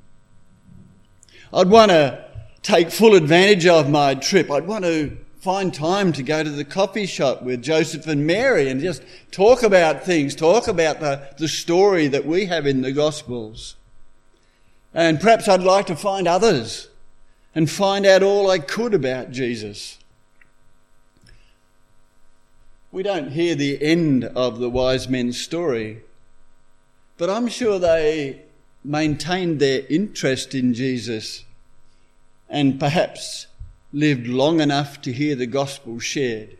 I'd 1.52 1.68
want 1.68 1.90
to 1.90 2.24
take 2.62 2.90
full 2.90 3.14
advantage 3.14 3.66
of 3.66 3.88
my 3.88 4.14
trip. 4.16 4.50
I'd 4.50 4.66
want 4.66 4.84
to 4.84 5.16
find 5.46 5.72
time 5.72 6.12
to 6.12 6.24
go 6.24 6.42
to 6.42 6.50
the 6.50 6.64
coffee 6.64 7.06
shop 7.06 7.40
with 7.40 7.62
Joseph 7.62 8.08
and 8.08 8.26
Mary 8.26 8.68
and 8.68 8.80
just 8.80 9.00
talk 9.30 9.62
about 9.62 10.02
things, 10.02 10.34
talk 10.34 10.66
about 10.66 10.98
the, 10.98 11.22
the 11.38 11.46
story 11.46 12.08
that 12.08 12.26
we 12.26 12.46
have 12.46 12.66
in 12.66 12.82
the 12.82 12.90
Gospels. 12.90 13.76
And 14.92 15.20
perhaps 15.20 15.46
I'd 15.46 15.60
like 15.60 15.86
to 15.86 15.94
find 15.94 16.26
others 16.26 16.88
and 17.54 17.70
find 17.70 18.04
out 18.04 18.24
all 18.24 18.50
I 18.50 18.58
could 18.58 18.92
about 18.92 19.30
Jesus. 19.30 19.98
We 22.90 23.04
don't 23.04 23.30
hear 23.30 23.54
the 23.54 23.80
end 23.80 24.24
of 24.24 24.58
the 24.58 24.68
wise 24.68 25.08
men's 25.08 25.40
story, 25.40 26.00
but 27.18 27.30
I'm 27.30 27.46
sure 27.46 27.78
they 27.78 28.42
maintained 28.82 29.60
their 29.60 29.82
interest 29.88 30.56
in 30.56 30.74
Jesus 30.74 31.44
and 32.48 32.80
perhaps 32.80 33.46
lived 33.96 34.26
long 34.26 34.60
enough 34.60 35.00
to 35.00 35.10
hear 35.10 35.34
the 35.34 35.46
gospel 35.46 35.98
shared. 35.98 36.58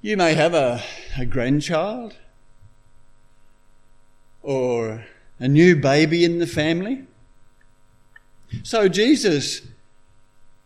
You 0.00 0.16
may 0.16 0.32
have 0.32 0.54
a, 0.54 0.82
a 1.18 1.26
grandchild 1.26 2.16
or 4.42 5.04
a 5.38 5.46
new 5.46 5.76
baby 5.76 6.24
in 6.24 6.38
the 6.38 6.46
family. 6.46 7.04
So 8.62 8.88
Jesus 8.88 9.60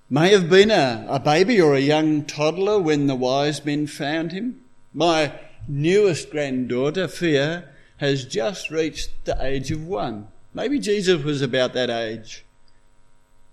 may 0.08 0.30
have 0.30 0.48
been 0.48 0.70
a, 0.70 1.04
a 1.08 1.18
baby 1.18 1.60
or 1.60 1.74
a 1.74 1.80
young 1.80 2.26
toddler 2.26 2.78
when 2.78 3.08
the 3.08 3.16
wise 3.16 3.64
men 3.64 3.88
found 3.88 4.30
him. 4.30 4.62
My 4.94 5.32
newest 5.66 6.30
granddaughter, 6.30 7.08
Fia, 7.08 7.64
has 7.96 8.24
just 8.24 8.70
reached 8.70 9.24
the 9.24 9.36
age 9.44 9.72
of 9.72 9.84
one. 9.84 10.28
Maybe 10.58 10.80
Jesus 10.80 11.22
was 11.22 11.40
about 11.40 11.72
that 11.74 11.88
age 11.88 12.44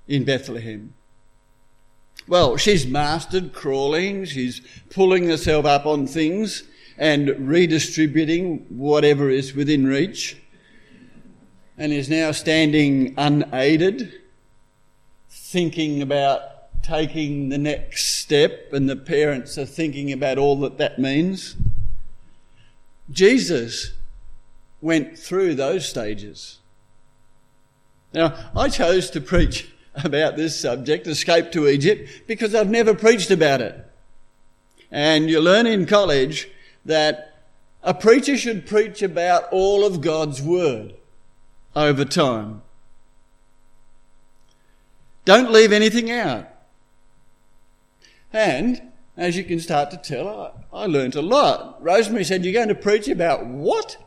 in 0.07 0.23
Bethlehem. 0.23 0.95
Well, 2.27 2.57
she's 2.57 2.87
mastered 2.87 3.53
crawling, 3.53 4.25
she's 4.25 4.59
pulling 4.89 5.29
herself 5.29 5.65
up 5.65 5.85
on 5.85 6.07
things 6.07 6.63
and 6.97 7.29
redistributing 7.47 8.65
whatever 8.69 9.29
is 9.29 9.53
within 9.53 9.85
reach, 9.85 10.41
and 11.77 11.93
is 11.93 12.09
now 12.09 12.31
standing 12.31 13.13
unaided, 13.19 14.11
thinking 15.29 16.01
about 16.01 16.41
taking 16.81 17.49
the 17.49 17.59
next 17.59 18.15
step, 18.15 18.73
and 18.73 18.89
the 18.89 18.95
parents 18.95 19.59
are 19.59 19.67
thinking 19.67 20.11
about 20.11 20.39
all 20.39 20.59
that 20.61 20.79
that 20.79 20.97
means. 20.97 21.55
Jesus 23.11 23.93
went 24.81 25.19
through 25.19 25.53
those 25.53 25.87
stages. 25.87 26.61
Now, 28.15 28.33
I 28.55 28.69
chose 28.69 29.09
to 29.09 29.19
preach 29.19 29.69
about 29.93 30.37
this 30.37 30.57
subject, 30.57 31.05
escape 31.05 31.51
to 31.51 31.67
Egypt, 31.67 32.09
because 32.27 32.55
I've 32.55 32.69
never 32.69 32.95
preached 32.95 33.29
about 33.29 33.59
it. 33.59 33.85
And 34.89 35.29
you 35.29 35.41
learn 35.41 35.67
in 35.67 35.85
college 35.85 36.47
that 36.85 37.43
a 37.83 37.93
preacher 37.93 38.37
should 38.37 38.65
preach 38.65 39.01
about 39.01 39.51
all 39.51 39.85
of 39.85 39.99
God's 39.99 40.41
Word 40.41 40.95
over 41.75 42.05
time. 42.05 42.61
Don't 45.25 45.51
leave 45.51 45.73
anything 45.73 46.09
out. 46.09 46.47
And 48.31 48.81
as 49.17 49.35
you 49.35 49.43
can 49.43 49.59
start 49.59 49.91
to 49.91 49.97
tell, 49.97 50.55
I, 50.73 50.83
I 50.83 50.85
learnt 50.85 51.15
a 51.15 51.21
lot. 51.21 51.83
Rosemary 51.83 52.23
said, 52.23 52.45
You're 52.45 52.53
going 52.53 52.69
to 52.69 52.75
preach 52.75 53.09
about 53.09 53.45
what? 53.45 53.97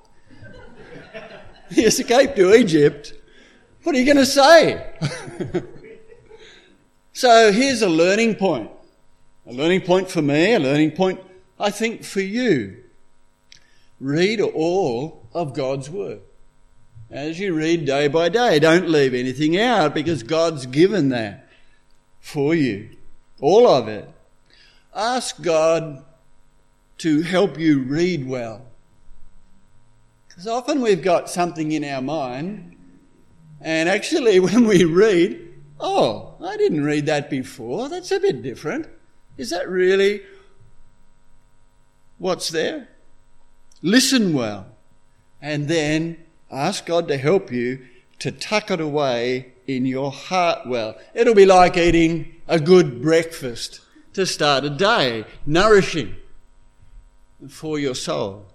the 1.71 1.83
escape 1.83 2.37
to 2.37 2.55
Egypt. 2.55 3.12
What 3.88 3.95
are 3.95 4.00
you 4.00 4.04
going 4.04 4.18
to 4.18 4.26
say? 4.26 4.87
so 7.14 7.50
here's 7.50 7.80
a 7.80 7.88
learning 7.88 8.35
point. 8.35 8.71
A 9.47 9.52
learning 9.54 9.80
point 9.80 10.11
for 10.11 10.21
me, 10.21 10.52
a 10.52 10.61
learning 10.61 10.90
point, 10.90 11.23
I 11.59 11.71
think, 11.71 12.04
for 12.04 12.21
you. 12.21 12.85
Read 13.99 14.42
all 14.42 15.26
of 15.33 15.54
God's 15.54 15.88
Word. 15.88 16.21
As 17.11 17.40
you 17.40 17.54
read 17.54 17.87
day 17.87 18.09
by 18.09 18.28
day, 18.28 18.59
don't 18.59 18.90
leave 18.90 19.14
anything 19.14 19.59
out 19.59 19.95
because 19.95 20.23
God's 20.23 20.66
given 20.66 21.09
that 21.09 21.49
for 22.21 22.54
you. 22.54 22.90
All 23.40 23.66
of 23.66 23.88
it. 23.88 24.07
Ask 24.95 25.40
God 25.40 26.04
to 26.99 27.23
help 27.23 27.59
you 27.59 27.78
read 27.85 28.28
well. 28.28 28.66
Because 30.28 30.47
often 30.47 30.83
we've 30.83 31.02
got 31.02 31.30
something 31.30 31.73
in 31.73 31.85
our 31.85 32.02
mind, 32.02 32.75
and 33.61 33.88
actually, 33.88 34.41
when 34.49 34.67
we 34.67 34.85
read, 34.85 35.55
oh, 35.81 36.35
I 36.45 36.57
didn't 36.57 36.85
read 36.85 37.07
that 37.07 37.31
before, 37.31 37.88
that's 37.88 38.12
a 38.12 38.21
bit 38.21 38.43
different. 38.43 38.88
Is 39.37 39.50
that 39.50 39.69
really 39.69 40.23
what's 42.19 42.49
there? 42.49 42.88
Listen 43.83 44.33
well, 44.33 44.67
and 45.41 45.69
then 45.69 46.19
ask 46.50 46.87
God 46.87 47.07
to 47.09 47.17
help 47.17 47.53
you 47.53 47.87
to 48.19 48.33
tuck 48.33 48.71
it 48.71 48.81
away 48.81 49.53
in 49.67 49.87
your 49.87 50.11
heart 50.11 50.67
well. 50.67 50.97
It'll 51.15 51.35
be 51.35 51.47
like 51.47 51.77
eating 51.77 52.35
a 52.49 52.59
good 52.59 53.00
breakfast 53.00 53.81
to 54.15 54.27
start 54.27 54.65
a 54.65 54.71
day, 54.71 55.25
nourishing 55.47 56.17
for 57.49 57.79
your 57.79 57.95
soul. 57.95 58.47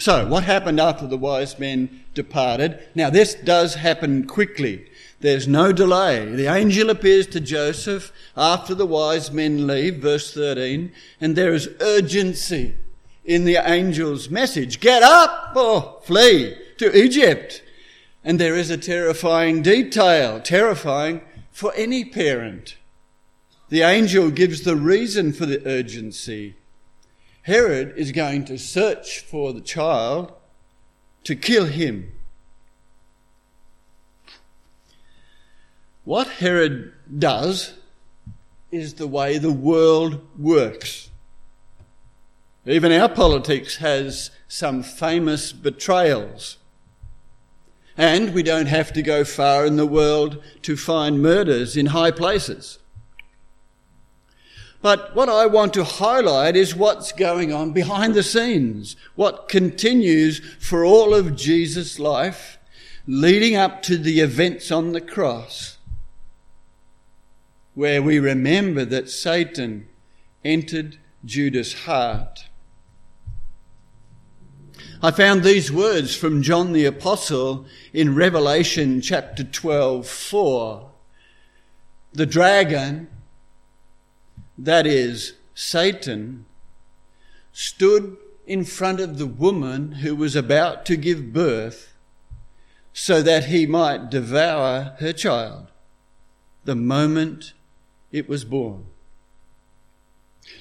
So, 0.00 0.26
what 0.26 0.44
happened 0.44 0.80
after 0.80 1.06
the 1.06 1.18
wise 1.18 1.58
men 1.58 2.04
departed? 2.14 2.82
Now, 2.94 3.10
this 3.10 3.34
does 3.34 3.74
happen 3.74 4.26
quickly. 4.26 4.86
There's 5.20 5.46
no 5.46 5.72
delay. 5.72 6.24
The 6.24 6.46
angel 6.46 6.88
appears 6.88 7.26
to 7.28 7.40
Joseph 7.40 8.10
after 8.34 8.74
the 8.74 8.86
wise 8.86 9.30
men 9.30 9.66
leave, 9.66 9.96
verse 9.96 10.32
13, 10.32 10.90
and 11.20 11.36
there 11.36 11.52
is 11.52 11.68
urgency 11.82 12.76
in 13.26 13.44
the 13.44 13.58
angel's 13.58 14.30
message. 14.30 14.80
Get 14.80 15.02
up 15.02 15.54
or 15.54 16.00
flee 16.02 16.56
to 16.78 16.96
Egypt. 16.96 17.62
And 18.24 18.40
there 18.40 18.56
is 18.56 18.70
a 18.70 18.78
terrifying 18.78 19.60
detail, 19.60 20.40
terrifying 20.40 21.20
for 21.50 21.74
any 21.74 22.06
parent. 22.06 22.78
The 23.68 23.82
angel 23.82 24.30
gives 24.30 24.62
the 24.62 24.76
reason 24.76 25.34
for 25.34 25.44
the 25.44 25.62
urgency. 25.68 26.54
Herod 27.42 27.94
is 27.96 28.12
going 28.12 28.44
to 28.46 28.58
search 28.58 29.20
for 29.20 29.52
the 29.52 29.60
child 29.60 30.32
to 31.24 31.34
kill 31.34 31.66
him. 31.66 32.12
What 36.04 36.28
Herod 36.28 36.92
does 37.18 37.74
is 38.70 38.94
the 38.94 39.06
way 39.06 39.38
the 39.38 39.52
world 39.52 40.20
works. 40.38 41.10
Even 42.66 42.92
our 42.92 43.08
politics 43.08 43.76
has 43.76 44.30
some 44.46 44.82
famous 44.82 45.52
betrayals. 45.52 46.58
And 47.96 48.34
we 48.34 48.42
don't 48.42 48.66
have 48.66 48.92
to 48.94 49.02
go 49.02 49.24
far 49.24 49.64
in 49.64 49.76
the 49.76 49.86
world 49.86 50.42
to 50.62 50.76
find 50.76 51.22
murders 51.22 51.76
in 51.76 51.86
high 51.86 52.10
places. 52.10 52.79
But 54.82 55.14
what 55.14 55.28
I 55.28 55.46
want 55.46 55.74
to 55.74 55.84
highlight 55.84 56.56
is 56.56 56.74
what's 56.74 57.12
going 57.12 57.52
on 57.52 57.72
behind 57.72 58.14
the 58.14 58.22
scenes, 58.22 58.96
what 59.14 59.48
continues 59.48 60.40
for 60.58 60.84
all 60.84 61.14
of 61.14 61.36
Jesus' 61.36 61.98
life 61.98 62.58
leading 63.06 63.56
up 63.56 63.82
to 63.82 63.98
the 63.98 64.20
events 64.20 64.70
on 64.70 64.92
the 64.92 65.00
cross, 65.00 65.78
where 67.74 68.02
we 68.02 68.18
remember 68.18 68.84
that 68.84 69.10
Satan 69.10 69.88
entered 70.44 70.98
Judas' 71.24 71.84
heart. 71.84 72.46
I 75.02 75.10
found 75.10 75.42
these 75.42 75.72
words 75.72 76.14
from 76.14 76.42
John 76.42 76.72
the 76.72 76.84
Apostle 76.84 77.66
in 77.92 78.14
Revelation 78.14 79.00
chapter 79.00 79.44
12, 79.44 80.06
4. 80.06 80.90
The 82.12 82.26
dragon, 82.26 83.08
that 84.64 84.86
is, 84.86 85.34
Satan, 85.54 86.46
stood 87.52 88.16
in 88.46 88.64
front 88.64 89.00
of 89.00 89.18
the 89.18 89.26
woman 89.26 89.92
who 89.92 90.14
was 90.14 90.36
about 90.36 90.84
to 90.86 90.96
give 90.96 91.32
birth 91.32 91.94
so 92.92 93.22
that 93.22 93.46
he 93.46 93.66
might 93.66 94.10
devour 94.10 94.96
her 94.98 95.12
child 95.12 95.68
the 96.64 96.74
moment 96.74 97.52
it 98.12 98.28
was 98.28 98.44
born. 98.44 98.86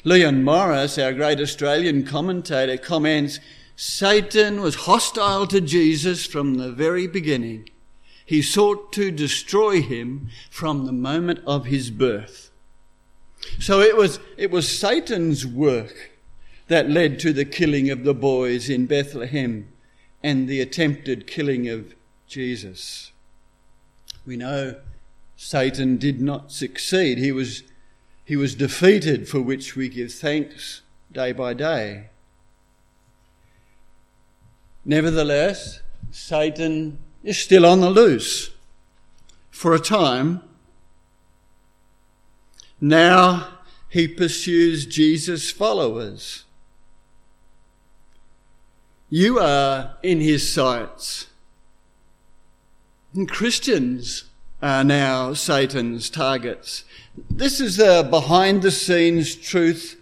Leon 0.03 0.43
Morris, 0.43 0.97
our 0.97 1.13
great 1.13 1.39
Australian 1.39 2.05
commentator, 2.05 2.77
comments 2.77 3.39
Satan 3.75 4.61
was 4.61 4.75
hostile 4.75 5.47
to 5.47 5.61
Jesus 5.61 6.25
from 6.25 6.55
the 6.55 6.71
very 6.71 7.07
beginning. 7.07 7.69
He 8.25 8.41
sought 8.41 8.93
to 8.93 9.09
destroy 9.09 9.81
him 9.81 10.29
from 10.49 10.85
the 10.85 10.91
moment 10.91 11.39
of 11.47 11.65
his 11.65 11.89
birth. 11.89 12.48
So 13.57 13.81
it 13.81 13.97
was, 13.97 14.19
it 14.37 14.51
was 14.51 14.77
Satan's 14.77 15.45
work 15.45 16.11
that 16.67 16.89
led 16.89 17.19
to 17.19 17.33
the 17.33 17.45
killing 17.45 17.89
of 17.89 18.03
the 18.03 18.13
boys 18.13 18.69
in 18.69 18.85
Bethlehem 18.85 19.67
and 20.21 20.47
the 20.47 20.61
attempted 20.61 21.25
killing 21.25 21.67
of 21.67 21.95
Jesus. 22.27 23.11
We 24.25 24.37
know 24.37 24.75
Satan 25.35 25.97
did 25.97 26.21
not 26.21 26.51
succeed. 26.51 27.17
He 27.17 27.31
was, 27.31 27.63
he 28.23 28.35
was 28.35 28.53
defeated, 28.55 29.27
for 29.27 29.41
which 29.41 29.75
we 29.75 29.89
give 29.89 30.13
thanks 30.13 30.81
day 31.11 31.31
by 31.31 31.53
day. 31.53 32.09
Nevertheless, 34.85 35.81
Satan 36.11 36.99
is 37.23 37.37
still 37.37 37.65
on 37.65 37.81
the 37.81 37.89
loose 37.89 38.51
for 39.49 39.73
a 39.73 39.79
time. 39.79 40.41
Now 42.81 43.59
he 43.89 44.07
pursues 44.07 44.85
Jesus' 44.85 45.51
followers. 45.51 46.45
You 49.09 49.39
are 49.39 49.97
in 50.03 50.21
his 50.21 50.51
sights. 50.51 51.27
And 53.13 53.27
Christians 53.27 54.25
are 54.61 54.83
now 54.83 55.33
Satan's 55.33 56.09
targets. 56.09 56.83
This 57.29 57.59
is 57.59 57.77
the 57.77 58.07
behind 58.07 58.61
the 58.61 58.71
scenes 58.71 59.35
truth 59.35 59.99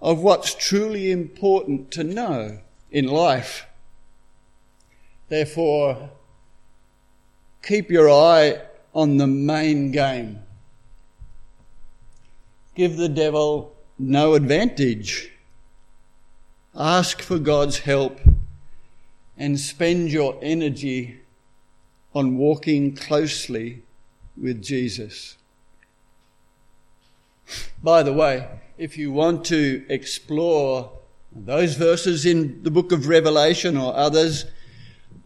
of 0.00 0.22
what's 0.22 0.54
truly 0.54 1.10
important 1.10 1.90
to 1.92 2.04
know 2.04 2.60
in 2.90 3.06
life. 3.06 3.66
Therefore, 5.28 6.10
keep 7.62 7.90
your 7.90 8.08
eye 8.10 8.62
on 8.94 9.18
the 9.18 9.26
main 9.26 9.90
game. 9.90 10.45
Give 12.76 12.98
the 12.98 13.08
devil 13.08 13.74
no 13.98 14.34
advantage. 14.34 15.32
Ask 16.74 17.22
for 17.22 17.38
God's 17.38 17.78
help 17.78 18.20
and 19.38 19.58
spend 19.58 20.10
your 20.10 20.38
energy 20.42 21.20
on 22.14 22.36
walking 22.36 22.94
closely 22.94 23.82
with 24.36 24.62
Jesus. 24.62 25.38
By 27.82 28.02
the 28.02 28.12
way, 28.12 28.46
if 28.76 28.98
you 28.98 29.10
want 29.10 29.46
to 29.46 29.86
explore 29.88 30.92
those 31.34 31.76
verses 31.76 32.26
in 32.26 32.62
the 32.62 32.70
book 32.70 32.92
of 32.92 33.08
Revelation 33.08 33.78
or 33.78 33.96
others, 33.96 34.44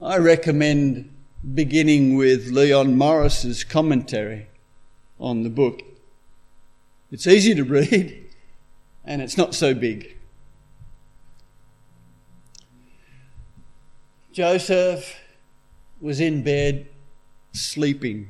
I 0.00 0.18
recommend 0.18 1.12
beginning 1.54 2.14
with 2.14 2.52
Leon 2.52 2.96
Morris's 2.96 3.64
commentary 3.64 4.46
on 5.18 5.42
the 5.42 5.50
book. 5.50 5.82
It's 7.10 7.26
easy 7.26 7.54
to 7.54 7.64
read 7.64 8.30
and 9.04 9.20
it's 9.20 9.36
not 9.36 9.54
so 9.54 9.74
big. 9.74 10.16
Joseph 14.32 15.18
was 16.00 16.20
in 16.20 16.42
bed 16.42 16.88
sleeping 17.52 18.28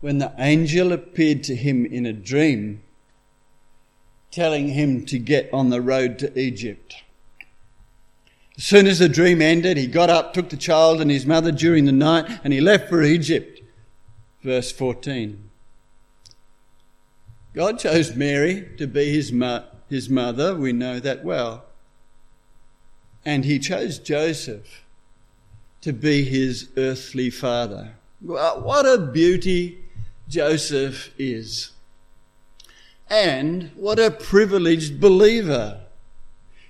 when 0.00 0.18
the 0.18 0.32
angel 0.38 0.92
appeared 0.92 1.42
to 1.44 1.56
him 1.56 1.84
in 1.84 2.06
a 2.06 2.12
dream, 2.12 2.82
telling 4.30 4.68
him 4.68 5.04
to 5.06 5.18
get 5.18 5.52
on 5.52 5.70
the 5.70 5.80
road 5.80 6.18
to 6.18 6.38
Egypt. 6.38 7.02
As 8.56 8.64
soon 8.64 8.86
as 8.86 8.98
the 8.98 9.08
dream 9.08 9.40
ended, 9.40 9.76
he 9.76 9.86
got 9.86 10.10
up, 10.10 10.34
took 10.34 10.50
the 10.50 10.56
child 10.56 11.00
and 11.00 11.10
his 11.10 11.26
mother 11.26 11.50
during 11.50 11.84
the 11.84 11.92
night, 11.92 12.40
and 12.44 12.52
he 12.52 12.60
left 12.60 12.88
for 12.88 13.02
Egypt. 13.02 13.60
Verse 14.42 14.70
14. 14.70 15.47
God 17.58 17.80
chose 17.80 18.14
Mary 18.14 18.68
to 18.76 18.86
be 18.86 19.10
his, 19.10 19.32
mo- 19.32 19.64
his 19.90 20.08
mother, 20.08 20.54
we 20.54 20.72
know 20.72 21.00
that 21.00 21.24
well. 21.24 21.64
And 23.24 23.44
he 23.44 23.58
chose 23.58 23.98
Joseph 23.98 24.84
to 25.80 25.92
be 25.92 26.22
his 26.22 26.68
earthly 26.76 27.30
father. 27.30 27.94
What 28.20 28.86
a 28.86 28.96
beauty 28.96 29.82
Joseph 30.28 31.12
is. 31.18 31.72
And 33.10 33.72
what 33.74 33.98
a 33.98 34.12
privileged 34.12 35.00
believer 35.00 35.80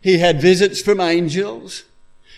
he 0.01 0.17
had 0.21 0.41
visits 0.41 0.81
from 0.81 1.03
angels. 1.03 1.85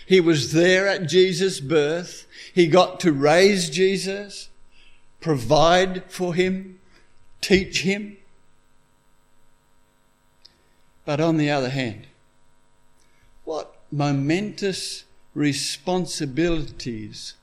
He 0.05 0.19
was 0.19 0.51
there 0.51 0.89
at 0.89 1.07
Jesus' 1.07 1.61
birth. 1.61 2.27
He 2.53 2.67
got 2.67 2.99
to 2.99 3.13
raise 3.13 3.69
Jesus, 3.69 4.49
provide 5.21 6.03
for 6.11 6.33
him, 6.33 6.81
teach 7.39 7.83
him. 7.83 8.17
But 11.05 11.19
on 11.19 11.37
the 11.37 11.49
other 11.49 11.69
hand, 11.69 12.07
what 13.43 13.75
momentous 13.91 15.05
responsibilities 15.33 17.35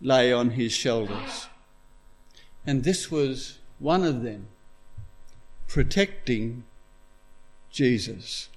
lay 0.00 0.32
on 0.32 0.50
his 0.50 0.72
shoulders. 0.72 1.48
And 2.66 2.84
this 2.84 3.10
was 3.10 3.58
one 3.78 4.04
of 4.04 4.22
them 4.22 4.48
protecting 5.68 6.64
Jesus. 7.70 8.48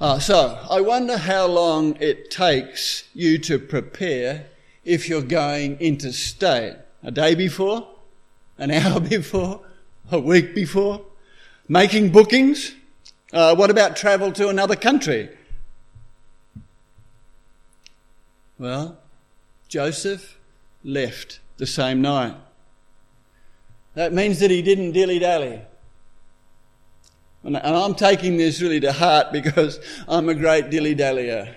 Uh, 0.00 0.18
so, 0.18 0.58
I 0.70 0.80
wonder 0.80 1.18
how 1.18 1.46
long 1.46 1.96
it 2.00 2.30
takes 2.30 3.04
you 3.14 3.38
to 3.38 3.58
prepare 3.58 4.46
if 4.84 5.08
you're 5.08 5.22
going 5.22 5.76
interstate. 5.78 6.76
A 7.02 7.10
day 7.10 7.34
before? 7.34 7.86
An 8.58 8.70
hour 8.80 9.00
before? 9.00 9.60
A 10.10 10.18
week 10.18 10.54
before? 10.54 11.02
Making 11.70 12.10
bookings? 12.10 12.74
Uh, 13.32 13.54
what 13.54 13.70
about 13.70 13.94
travel 13.94 14.32
to 14.32 14.48
another 14.48 14.74
country? 14.74 15.28
Well, 18.58 18.98
Joseph 19.68 20.36
left 20.82 21.38
the 21.58 21.66
same 21.66 22.02
night. 22.02 22.34
That 23.94 24.12
means 24.12 24.40
that 24.40 24.50
he 24.50 24.62
didn't 24.62 24.90
dilly 24.90 25.20
dally. 25.20 25.62
And, 27.44 27.56
I'm 27.56 27.94
taking 27.94 28.36
this 28.36 28.60
really 28.60 28.80
to 28.80 28.92
heart 28.92 29.30
because 29.32 29.78
I'm 30.08 30.28
a 30.28 30.34
great 30.34 30.70
dilly 30.70 30.96
dallyer. 30.96 31.54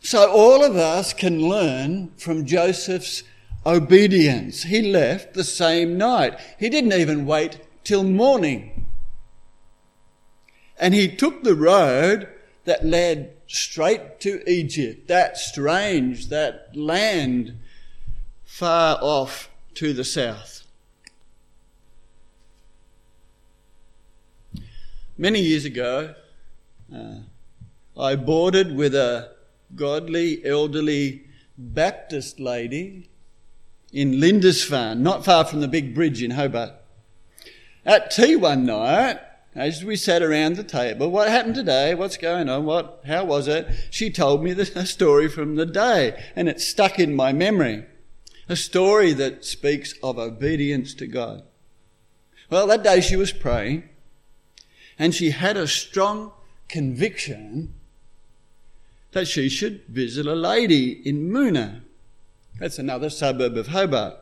So 0.00 0.30
all 0.30 0.62
of 0.62 0.76
us 0.76 1.14
can 1.14 1.40
learn 1.40 2.12
from 2.18 2.44
Joseph's 2.44 3.22
obedience. 3.66 4.64
He 4.64 4.82
left 4.82 5.34
the 5.34 5.44
same 5.44 5.96
night. 5.96 6.38
He 6.58 6.68
didn't 6.68 6.92
even 6.92 7.26
wait 7.26 7.60
till 7.82 8.04
morning. 8.04 8.86
And 10.78 10.94
he 10.94 11.08
took 11.08 11.42
the 11.42 11.54
road 11.54 12.28
that 12.64 12.84
led 12.84 13.36
straight 13.46 14.20
to 14.20 14.42
Egypt, 14.50 15.08
that 15.08 15.36
strange, 15.36 16.28
that 16.28 16.76
land 16.76 17.58
far 18.44 18.98
off 19.00 19.50
to 19.74 19.92
the 19.92 20.04
south. 20.04 20.62
Many 25.16 25.40
years 25.40 25.64
ago, 25.64 26.14
uh, 26.92 27.18
I 27.96 28.16
boarded 28.16 28.74
with 28.74 28.94
a 28.94 29.36
godly, 29.76 30.44
elderly 30.44 31.26
Baptist 31.56 32.40
lady 32.40 33.10
in 33.94 34.18
Lindisfarne, 34.20 35.02
not 35.02 35.24
far 35.24 35.44
from 35.44 35.60
the 35.60 35.68
big 35.68 35.94
bridge 35.94 36.20
in 36.20 36.32
Hobart. 36.32 36.72
At 37.86 38.10
tea 38.10 38.34
one 38.34 38.66
night, 38.66 39.20
as 39.54 39.84
we 39.84 39.94
sat 39.94 40.20
around 40.20 40.56
the 40.56 40.64
table, 40.64 41.10
what 41.10 41.28
happened 41.28 41.54
today? 41.54 41.94
What's 41.94 42.16
going 42.16 42.48
on? 42.48 42.64
What? 42.64 43.02
How 43.06 43.24
was 43.24 43.46
it? 43.46 43.68
She 43.90 44.10
told 44.10 44.42
me 44.42 44.52
the 44.54 44.84
story 44.84 45.28
from 45.28 45.54
the 45.54 45.64
day, 45.64 46.20
and 46.34 46.48
it 46.48 46.60
stuck 46.60 46.98
in 46.98 47.14
my 47.14 47.32
memory. 47.32 47.84
A 48.48 48.56
story 48.56 49.12
that 49.12 49.44
speaks 49.44 49.94
of 50.02 50.18
obedience 50.18 50.92
to 50.94 51.06
God. 51.06 51.44
Well, 52.50 52.66
that 52.66 52.82
day 52.82 53.00
she 53.00 53.16
was 53.16 53.32
praying, 53.32 53.88
and 54.98 55.14
she 55.14 55.30
had 55.30 55.56
a 55.56 55.68
strong 55.68 56.32
conviction 56.68 57.74
that 59.12 59.28
she 59.28 59.48
should 59.48 59.84
visit 59.86 60.26
a 60.26 60.34
lady 60.34 61.00
in 61.08 61.30
Moonah. 61.30 61.84
That's 62.58 62.78
another 62.78 63.10
suburb 63.10 63.56
of 63.56 63.68
Hobart. 63.68 64.16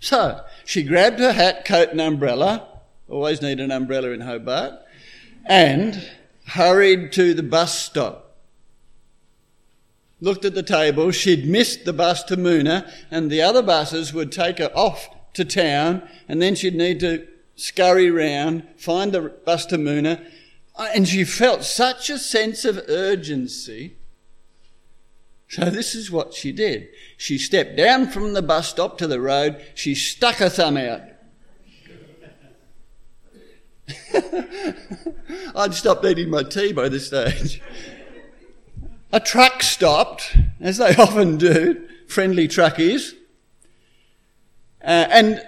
So 0.00 0.40
she 0.64 0.82
grabbed 0.82 1.20
her 1.20 1.32
hat, 1.32 1.64
coat, 1.64 1.90
and 1.90 2.00
umbrella. 2.00 2.66
Always 3.08 3.42
need 3.42 3.60
an 3.60 3.70
umbrella 3.70 4.10
in 4.10 4.22
Hobart. 4.22 4.74
And 5.46 6.10
hurried 6.46 7.12
to 7.12 7.34
the 7.34 7.42
bus 7.42 7.78
stop. 7.78 8.36
Looked 10.20 10.44
at 10.44 10.54
the 10.54 10.62
table. 10.62 11.10
She'd 11.12 11.46
missed 11.46 11.84
the 11.84 11.92
bus 11.92 12.22
to 12.24 12.36
Moonah, 12.36 12.90
and 13.10 13.30
the 13.30 13.42
other 13.42 13.62
buses 13.62 14.12
would 14.12 14.32
take 14.32 14.58
her 14.58 14.70
off 14.74 15.08
to 15.34 15.44
town, 15.44 16.06
and 16.28 16.42
then 16.42 16.54
she'd 16.54 16.74
need 16.74 17.00
to 17.00 17.26
scurry 17.54 18.10
round, 18.10 18.66
find 18.76 19.12
the 19.12 19.20
bus 19.44 19.64
to 19.66 19.78
Moonah. 19.78 20.20
And 20.78 21.06
she 21.06 21.24
felt 21.24 21.62
such 21.62 22.10
a 22.10 22.18
sense 22.18 22.64
of 22.64 22.78
urgency 22.88 23.96
so 25.50 25.64
this 25.64 25.96
is 25.96 26.12
what 26.12 26.32
she 26.32 26.52
did. 26.52 26.90
She 27.16 27.36
stepped 27.36 27.76
down 27.76 28.08
from 28.08 28.34
the 28.34 28.42
bus 28.42 28.68
stop 28.68 28.98
to 28.98 29.08
the 29.08 29.20
road. 29.20 29.60
She 29.74 29.96
stuck 29.96 30.36
her 30.36 30.48
thumb 30.48 30.76
out. 30.76 31.02
I'd 35.56 35.74
stopped 35.74 36.04
eating 36.04 36.30
my 36.30 36.44
tea 36.44 36.72
by 36.72 36.88
this 36.88 37.08
stage. 37.08 37.60
A 39.12 39.18
truck 39.18 39.64
stopped, 39.64 40.36
as 40.60 40.76
they 40.76 40.94
often 40.94 41.36
do, 41.36 41.84
friendly 42.06 42.46
truckies, 42.46 43.14
uh, 44.84 45.08
and 45.10 45.44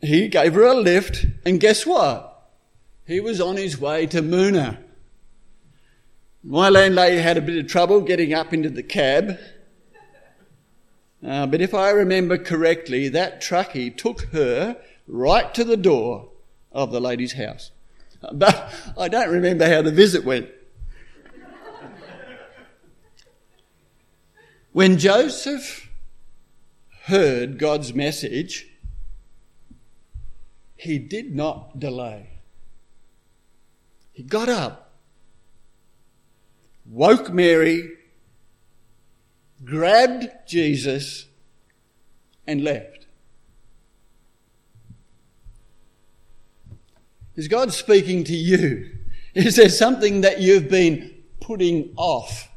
he 0.00 0.28
gave 0.28 0.54
her 0.54 0.62
a 0.62 0.74
lift, 0.74 1.26
and 1.44 1.58
guess 1.58 1.84
what? 1.84 2.52
He 3.04 3.18
was 3.18 3.40
on 3.40 3.56
his 3.56 3.80
way 3.80 4.06
to 4.06 4.22
Moonah. 4.22 4.78
My 6.44 6.68
landlady 6.68 7.18
had 7.18 7.36
a 7.36 7.40
bit 7.40 7.58
of 7.58 7.66
trouble 7.66 8.00
getting 8.00 8.32
up 8.32 8.52
into 8.52 8.70
the 8.70 8.82
cab. 8.82 9.38
Uh, 11.26 11.46
but 11.46 11.60
if 11.60 11.74
I 11.74 11.90
remember 11.90 12.38
correctly, 12.38 13.08
that 13.08 13.42
truckie 13.42 13.96
took 13.96 14.22
her 14.32 14.76
right 15.08 15.52
to 15.54 15.64
the 15.64 15.76
door 15.76 16.28
of 16.70 16.92
the 16.92 17.00
lady's 17.00 17.32
house. 17.32 17.72
But 18.32 18.72
I 18.96 19.08
don't 19.08 19.30
remember 19.30 19.68
how 19.68 19.82
the 19.82 19.90
visit 19.90 20.24
went. 20.24 20.48
when 24.72 24.98
Joseph 24.98 25.88
heard 27.06 27.58
God's 27.58 27.94
message, 27.94 28.68
he 30.76 30.98
did 31.00 31.34
not 31.34 31.80
delay. 31.80 32.28
He 34.12 34.22
got 34.22 34.48
up 34.48 34.87
woke 36.90 37.32
Mary, 37.32 37.90
grabbed 39.64 40.28
Jesus, 40.46 41.26
and 42.46 42.64
left. 42.64 43.06
Is 47.36 47.46
God 47.46 47.72
speaking 47.72 48.24
to 48.24 48.34
you? 48.34 48.90
Is 49.34 49.56
there 49.56 49.68
something 49.68 50.22
that 50.22 50.40
you've 50.40 50.68
been 50.68 51.14
putting 51.40 51.92
off? 51.96 52.50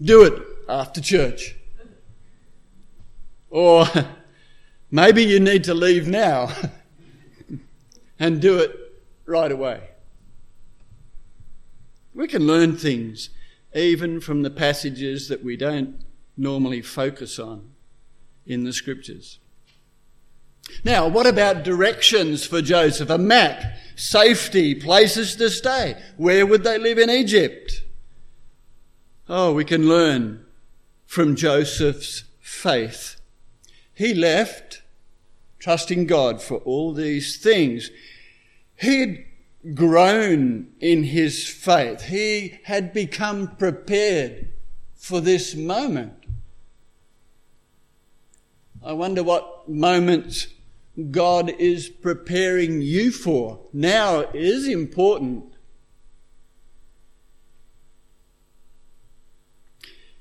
Do 0.00 0.22
it 0.22 0.42
after 0.68 1.00
church. 1.00 1.56
Or 3.50 3.86
maybe 4.90 5.24
you 5.24 5.40
need 5.40 5.64
to 5.64 5.74
leave 5.74 6.06
now 6.06 6.52
and 8.18 8.40
do 8.40 8.58
it 8.58 8.76
right 9.26 9.50
away. 9.50 9.80
We 12.14 12.28
can 12.28 12.46
learn 12.46 12.76
things 12.76 13.30
even 13.74 14.20
from 14.20 14.42
the 14.42 14.50
passages 14.50 15.28
that 15.28 15.42
we 15.42 15.56
don't 15.56 16.00
normally 16.36 16.80
focus 16.80 17.38
on 17.38 17.72
in 18.46 18.64
the 18.64 18.72
scriptures. 18.72 19.38
Now, 20.84 21.08
what 21.08 21.26
about 21.26 21.64
directions 21.64 22.46
for 22.46 22.62
Joseph? 22.62 23.10
A 23.10 23.18
map, 23.18 23.62
safety, 23.96 24.74
places 24.74 25.36
to 25.36 25.50
stay. 25.50 26.00
Where 26.16 26.46
would 26.46 26.64
they 26.64 26.78
live 26.78 26.98
in 26.98 27.10
Egypt? 27.10 27.82
Oh, 29.28 29.52
we 29.52 29.64
can 29.64 29.88
learn 29.88 30.44
from 31.06 31.36
Joseph's 31.36 32.24
faith. 32.40 33.16
He 33.94 34.14
left 34.14 34.82
trusting 35.58 36.06
God 36.06 36.42
for 36.42 36.58
all 36.58 36.92
these 36.92 37.36
things. 37.36 37.90
He 38.76 39.00
had 39.00 39.24
grown 39.72 40.68
in 40.80 41.04
his 41.04 41.48
faith. 41.48 42.02
He 42.02 42.58
had 42.64 42.92
become 42.92 43.56
prepared 43.56 44.48
for 44.94 45.20
this 45.20 45.54
moment. 45.54 46.12
I 48.82 48.92
wonder 48.92 49.22
what 49.22 49.68
moments 49.68 50.48
God 51.10 51.50
is 51.58 51.88
preparing 51.88 52.82
you 52.82 53.10
for. 53.10 53.60
Now 53.72 54.20
is 54.34 54.68
important. 54.68 55.54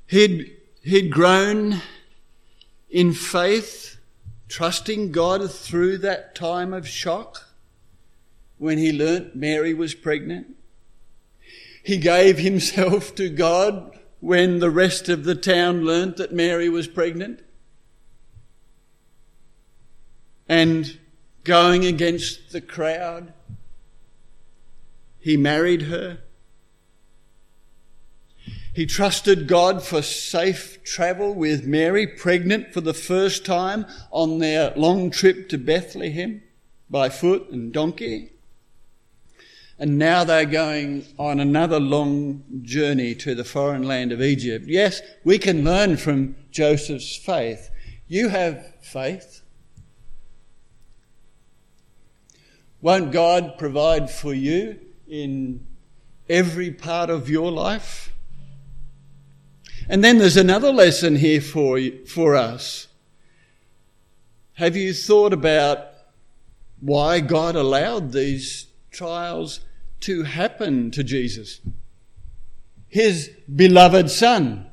He'd, 0.08 0.56
he'd 0.82 1.12
grown 1.12 1.82
in 2.89 3.13
faith, 3.13 3.97
trusting 4.47 5.12
God 5.12 5.51
through 5.51 5.97
that 5.99 6.36
time 6.36 6.73
of 6.73 6.88
shock 6.88 7.52
when 8.63 8.78
he 8.78 8.93
learnt 8.93 9.36
Mary 9.36 9.73
was 9.73 9.93
pregnant. 9.93 10.47
He 11.84 11.97
gave 11.97 12.38
himself 12.38 13.13
to 13.15 13.28
God 13.30 13.99
when 14.21 14.60
the 14.60 14.71
rest 14.71 15.10
of 15.10 15.26
the 15.26 15.36
town 15.36 15.84
learnt 15.84 16.15
that 16.15 16.32
Mary 16.32 16.69
was 16.69 16.88
pregnant. 16.88 17.41
And 20.47 20.97
going 21.43 21.84
against 21.86 22.54
the 22.54 22.62
crowd, 22.62 23.34
he 25.19 25.36
married 25.36 25.82
her. 25.82 26.19
He 28.73 28.86
trusted 28.86 29.49
God 29.49 29.84
for 29.84 30.02
safe 30.02 30.82
travel 30.86 31.34
with 31.36 31.67
Mary, 31.67 32.08
pregnant 32.08 32.73
for 32.73 32.80
the 32.80 32.93
first 32.93 33.45
time 33.45 33.86
on 34.10 34.39
their 34.39 34.71
long 34.78 35.12
trip 35.12 35.49
to 35.49 35.58
Bethlehem 35.58 36.41
by 36.89 37.10
foot 37.10 37.49
and 37.49 37.73
donkey. 37.73 38.30
And 39.84 40.00
now 40.00 40.24
they're 40.24 40.46
going 40.46 41.06
on 41.19 41.41
another 41.41 41.78
long 41.78 42.46
journey 42.62 43.13
to 43.15 43.36
the 43.36 43.43
foreign 43.43 43.84
land 43.84 44.13
of 44.13 44.22
Egypt. 44.22 44.65
Yes, 44.65 45.02
we 45.26 45.38
can 45.38 45.65
learn 45.65 45.98
from 45.98 46.38
Joseph's 46.52 47.17
faith. 47.17 47.69
You 48.08 48.30
have 48.30 48.76
faith. 48.82 49.41
Won't 52.80 53.12
God 53.12 53.58
provide 53.58 54.10
for 54.10 54.34
you 54.34 54.80
in 55.06 55.67
every 56.30 56.72
part 56.72 57.10
of 57.10 57.30
your 57.30 57.52
life? 57.52 58.13
And 59.89 60.02
then 60.02 60.17
there's 60.17 60.38
another 60.38 60.72
lesson 60.72 61.17
here 61.17 61.41
for, 61.41 61.78
you, 61.78 62.06
for 62.06 62.38
us. 62.38 62.88
Have 64.54 64.78
you 64.78 64.93
thought 64.93 65.34
about 65.34 65.89
why 66.80 67.19
God 67.19 67.58
allowed 67.58 68.13
these 68.13 68.67
trials 68.89 69.60
to 70.03 70.23
happen 70.23 70.91
to 70.91 71.03
Jesus, 71.03 71.59
his 72.87 73.31
beloved 73.53 74.09
son, 74.09 74.67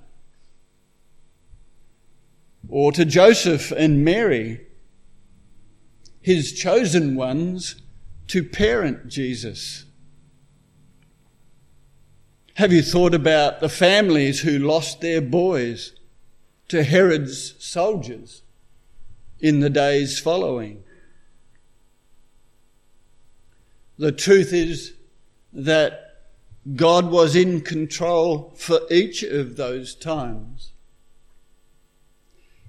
or 2.69 2.93
to 2.93 3.05
Joseph 3.05 3.73
and 3.73 4.05
Mary, 4.05 4.61
his 6.21 6.53
chosen 6.53 7.17
ones 7.17 7.83
to 8.29 8.45
parent 8.45 9.09
Jesus. 9.09 9.85
Have 12.55 12.73
you 12.73 12.83
thought 12.83 13.15
about 13.15 13.61
the 13.61 13.69
families 13.69 14.41
who 14.41 14.59
lost 14.59 15.01
their 15.01 15.21
boys 15.21 15.95
to 16.71 16.85
Herod's 16.85 17.57
soldiers 17.59 18.43
in 19.41 19.59
the 19.59 19.71
days 19.71 20.21
following. 20.21 20.85
The 23.99 24.13
truth 24.13 24.53
is 24.53 24.95
that 25.53 26.11
God 26.77 27.11
was 27.11 27.35
in 27.35 27.63
control 27.63 28.53
for 28.57 28.81
each 28.91 29.23
of 29.23 29.57
those 29.57 29.95
times. 29.95 30.73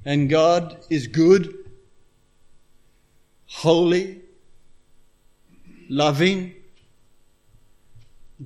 And 0.04 0.30
God 0.30 0.78
is 0.89 1.08
good, 1.08 1.54
holy, 3.46 4.22
loving, 5.89 6.56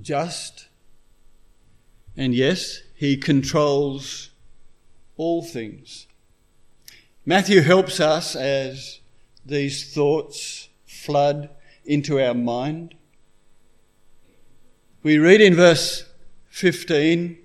just, 0.02 0.68
and 2.18 2.34
yes, 2.34 2.82
He 2.96 3.16
controls 3.16 4.32
all 5.16 5.42
things. 5.42 6.08
Matthew 7.26 7.62
helps 7.62 8.00
us 8.00 8.36
as 8.36 9.00
these 9.46 9.94
thoughts 9.94 10.70
flood 10.86 11.50
into 11.86 12.20
our 12.20 12.34
mind. 12.34 12.96
We 15.06 15.20
read 15.20 15.40
in 15.40 15.54
verse 15.54 16.04
15, 16.50 17.38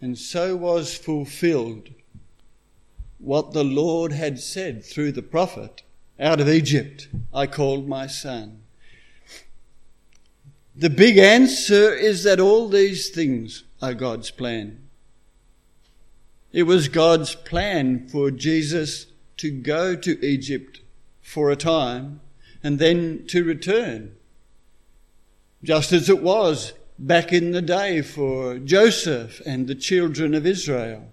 and 0.00 0.18
so 0.18 0.56
was 0.56 0.96
fulfilled 0.96 1.90
what 3.18 3.52
the 3.52 3.62
Lord 3.62 4.10
had 4.10 4.40
said 4.40 4.84
through 4.84 5.12
the 5.12 5.22
prophet 5.22 5.82
Out 6.18 6.40
of 6.40 6.48
Egypt 6.48 7.06
I 7.32 7.46
called 7.46 7.86
my 7.86 8.08
son. 8.08 8.62
The 10.74 10.90
big 10.90 11.16
answer 11.16 11.94
is 11.94 12.24
that 12.24 12.40
all 12.40 12.68
these 12.68 13.10
things 13.10 13.62
are 13.80 13.94
God's 13.94 14.32
plan. 14.32 14.80
It 16.50 16.64
was 16.64 16.88
God's 16.88 17.36
plan 17.36 18.08
for 18.08 18.32
Jesus 18.32 19.06
to 19.36 19.52
go 19.52 19.94
to 19.94 20.26
Egypt 20.26 20.80
for 21.22 21.52
a 21.52 21.56
time 21.56 22.20
and 22.64 22.80
then 22.80 23.26
to 23.28 23.44
return. 23.44 24.16
Just 25.64 25.92
as 25.92 26.10
it 26.10 26.22
was 26.22 26.74
back 26.98 27.32
in 27.32 27.52
the 27.52 27.62
day 27.62 28.02
for 28.02 28.58
Joseph 28.58 29.40
and 29.46 29.66
the 29.66 29.74
children 29.74 30.34
of 30.34 30.44
Israel. 30.44 31.10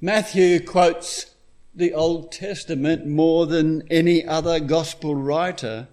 Matthew 0.00 0.60
quotes 0.60 1.34
the 1.74 1.92
Old 1.92 2.30
Testament 2.30 3.04
more 3.04 3.44
than 3.44 3.82
any 3.90 4.24
other 4.24 4.60
gospel 4.60 5.16
writer. 5.16 5.88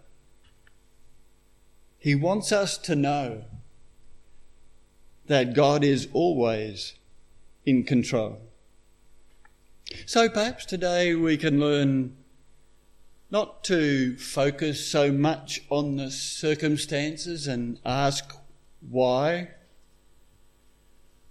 He 1.98 2.14
wants 2.14 2.52
us 2.52 2.78
to 2.78 2.96
know 2.96 3.46
that 5.26 5.56
God 5.56 5.84
is 5.84 6.08
always 6.14 6.94
in 7.66 7.86
control. 7.86 8.40
So 10.06 10.30
perhaps 10.30 10.64
today 10.64 11.16
we 11.16 11.38
can 11.38 11.60
learn 11.60 12.16
not 13.34 13.64
to 13.64 14.16
focus 14.18 14.88
so 14.88 15.12
much 15.12 15.64
on 15.72 15.96
the 15.96 16.12
circumstances 16.12 17.48
and 17.48 17.80
ask 17.84 18.32
why, 18.88 19.50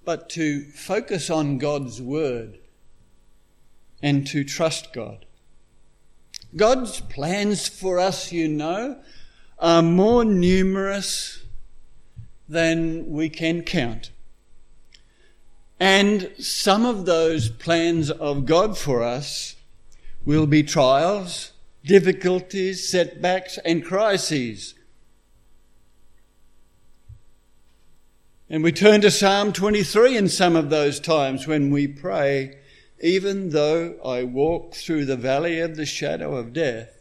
but 0.05 0.29
to 0.29 0.65
focus 0.73 1.31
on 1.31 1.59
God's 1.59 2.03
Word 2.03 2.59
and 4.03 4.27
to 4.27 4.43
trust 4.43 4.93
God. 4.93 5.25
God's 6.57 7.01
plans 7.03 7.69
for 7.69 8.01
us, 8.01 8.33
you 8.33 8.49
know, 8.49 8.99
are 9.61 9.81
more 9.81 10.25
numerous 10.25 11.45
than 12.49 13.13
we 13.13 13.29
can 13.29 13.63
count. 13.63 14.11
And 15.79 16.33
some 16.37 16.85
of 16.85 17.07
those 17.07 17.49
plans 17.49 18.11
of 18.11 18.45
God 18.45 18.77
for 18.77 19.05
us 19.05 19.55
will 20.25 20.49
be 20.49 20.65
trials, 20.65 21.52
difficulties, 21.85 22.89
setbacks, 22.89 23.59
and 23.65 23.85
crises. 23.85 24.75
And 28.49 28.63
we 28.63 28.71
turn 28.71 29.01
to 29.01 29.11
Psalm 29.11 29.53
23 29.53 30.17
in 30.17 30.29
some 30.29 30.57
of 30.57 30.69
those 30.69 31.01
times 31.01 31.47
when 31.47 31.71
we 31.71 31.87
pray, 31.87 32.59
even 33.01 33.51
though 33.51 33.99
I 34.05 34.25
walk 34.25 34.75
through 34.75 35.07
the 35.07 35.17
valley 35.17 35.59
of 35.61 35.77
the 35.77 35.87
shadow 35.87 36.37
of 36.37 36.53
death. 36.53 37.01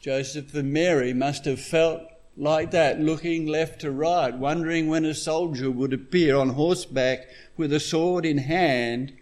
Joseph 0.00 0.52
and 0.54 0.72
Mary 0.72 1.12
must 1.12 1.44
have 1.44 1.60
felt 1.60 2.02
like 2.36 2.72
that, 2.72 3.00
looking 3.00 3.46
left 3.46 3.82
to 3.82 3.90
right, 3.90 4.36
wondering 4.36 4.88
when 4.88 5.04
a 5.04 5.14
soldier 5.14 5.70
would 5.70 5.92
appear 5.92 6.36
on 6.36 6.50
horseback 6.50 7.28
with 7.56 7.72
a 7.72 7.78
sword 7.78 8.26
in 8.26 8.38
hand. 8.38 9.12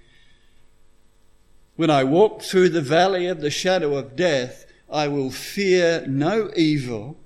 When 1.76 1.90
I 1.90 2.04
walk 2.04 2.40
through 2.40 2.70
the 2.70 2.80
valley 2.80 3.26
of 3.26 3.42
the 3.42 3.50
shadow 3.50 3.96
of 3.96 4.16
death, 4.16 4.64
I 4.90 5.06
will 5.06 5.30
fear 5.30 6.04
no 6.08 6.50
evil, 6.56 7.16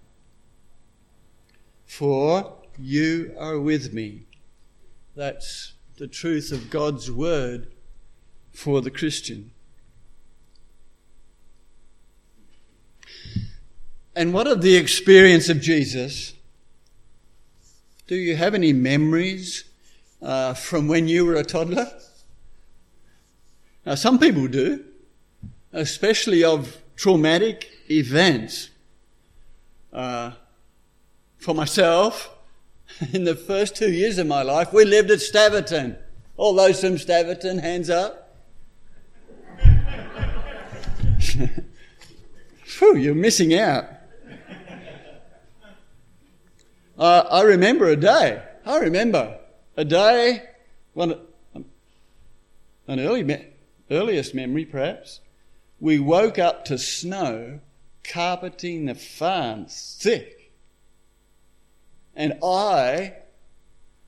for 1.87 2.59
you 2.79 3.35
are 3.39 3.59
with 3.59 3.95
me. 3.95 4.27
That's 5.17 5.73
the 5.97 6.07
truth 6.07 6.53
of 6.53 6.69
God's 6.69 7.11
word 7.11 7.69
for 8.53 8.83
the 8.83 8.91
Christian. 8.91 9.53
And 14.15 14.35
what 14.35 14.47
of 14.47 14.61
the 14.61 14.77
experience 14.77 15.49
of 15.49 15.61
Jesus? 15.61 16.35
Do 18.07 18.15
you 18.15 18.37
have 18.37 18.55
any 18.55 18.73
memories 18.73 19.65
uh, 20.21 20.55
from 20.55 20.87
when 20.87 21.09
you 21.09 21.25
were 21.25 21.35
a 21.35 21.45
toddler? 21.45 21.91
Now, 23.87 23.95
some 23.95 24.19
people 24.19 24.47
do, 24.49 24.85
especially 25.73 26.45
of 26.45 26.84
traumatic 26.97 27.71
events. 27.91 28.71
Uh, 29.93 30.33
for 31.39 31.55
myself, 31.55 32.35
in 33.13 33.25
the 33.25 33.35
first 33.35 33.77
two 33.77 33.91
years 33.93 34.19
of 34.19 34.27
my 34.27 34.43
life, 34.43 34.73
we 34.73 34.85
lived 34.85 35.11
at 35.11 35.19
Staverton. 35.19 35.99
All 36.37 36.55
those 36.55 36.81
from 36.81 36.97
Staverton, 36.97 37.61
hands 37.61 37.91
up. 37.91 38.37
Phew, 42.65 42.97
you're 42.97 43.15
missing 43.15 43.55
out. 43.55 43.85
Uh, 46.99 47.25
I 47.31 47.43
remember 47.43 47.89
a 47.89 47.97
day. 47.97 48.43
I 48.65 48.79
remember 48.79 49.39
a 49.77 49.85
day, 49.85 50.43
one, 50.93 51.19
an 52.87 53.01
early 53.01 53.23
me- 53.23 53.47
earliest 53.91 54.35
memory 54.35 54.65
perhaps. 54.65 55.21
We 55.81 55.99
woke 55.99 56.39
up 56.39 56.65
to 56.67 56.79
snow 56.79 57.61
carpeting 58.05 58.87
the 58.87 58.95
farm 58.95 59.67
thick. 59.69 60.53
And 62.15 62.39
I 62.43 63.15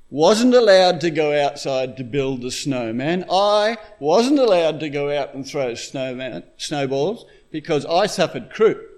wasn't 0.08 0.54
allowed 0.54 1.00
to 1.00 1.10
go 1.10 1.38
outside 1.38 1.96
to 1.96 2.04
build 2.04 2.42
the 2.42 2.50
snowman. 2.50 3.24
I 3.30 3.78
wasn't 3.98 4.38
allowed 4.38 4.78
to 4.80 4.88
go 4.88 5.10
out 5.10 5.34
and 5.34 5.46
throw 5.46 5.74
snowman, 5.74 6.44
snowballs 6.56 7.26
because 7.50 7.84
I 7.86 8.06
suffered 8.06 8.50
croup. 8.50 8.92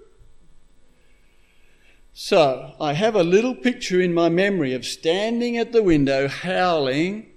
So 2.13 2.75
I 2.79 2.93
have 2.93 3.15
a 3.15 3.23
little 3.23 3.55
picture 3.55 4.01
in 4.01 4.13
my 4.13 4.29
memory 4.29 4.73
of 4.73 4.85
standing 4.85 5.57
at 5.57 5.71
the 5.71 5.81
window 5.81 6.27
howling 6.27 7.27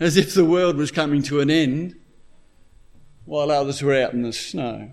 as 0.00 0.16
if 0.16 0.34
the 0.34 0.44
world 0.44 0.76
was 0.76 0.90
coming 0.90 1.22
to 1.24 1.40
an 1.40 1.50
end 1.50 1.94
while 3.24 3.50
others 3.50 3.82
were 3.82 3.94
out 3.94 4.12
in 4.12 4.22
the 4.22 4.32
snow. 4.32 4.90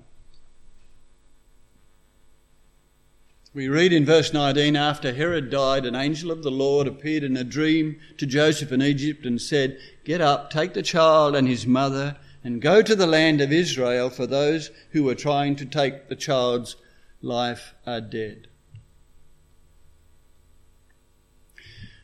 We 3.52 3.68
read 3.68 3.92
in 3.92 4.06
verse 4.06 4.32
19 4.32 4.76
After 4.76 5.12
Herod 5.12 5.50
died, 5.50 5.86
an 5.86 5.96
angel 5.96 6.30
of 6.30 6.44
the 6.44 6.52
Lord 6.52 6.88
appeared 6.88 7.24
in 7.24 7.36
a 7.36 7.44
dream 7.44 8.00
to 8.18 8.28
Joseph 8.28 8.72
in 8.72 8.82
Egypt 8.82 9.26
and 9.26 9.42
said, 9.42 9.80
Get 10.06 10.22
up, 10.22 10.52
take 10.52 10.74
the 10.74 10.84
child 10.84 11.36
and 11.36 11.48
his 11.48 11.66
mother, 11.66 12.18
and 12.44 12.62
go 12.62 12.82
to 12.82 12.96
the 12.96 13.08
land 13.08 13.42
of 13.42 13.52
Israel, 13.52 14.10
for 14.10 14.28
those 14.28 14.70
who 14.92 15.04
were 15.04 15.16
trying 15.16 15.56
to 15.58 15.66
take 15.66 16.08
the 16.08 16.16
child's 16.16 16.76
life 17.22 17.74
are 17.88 18.02
dead. 18.02 18.48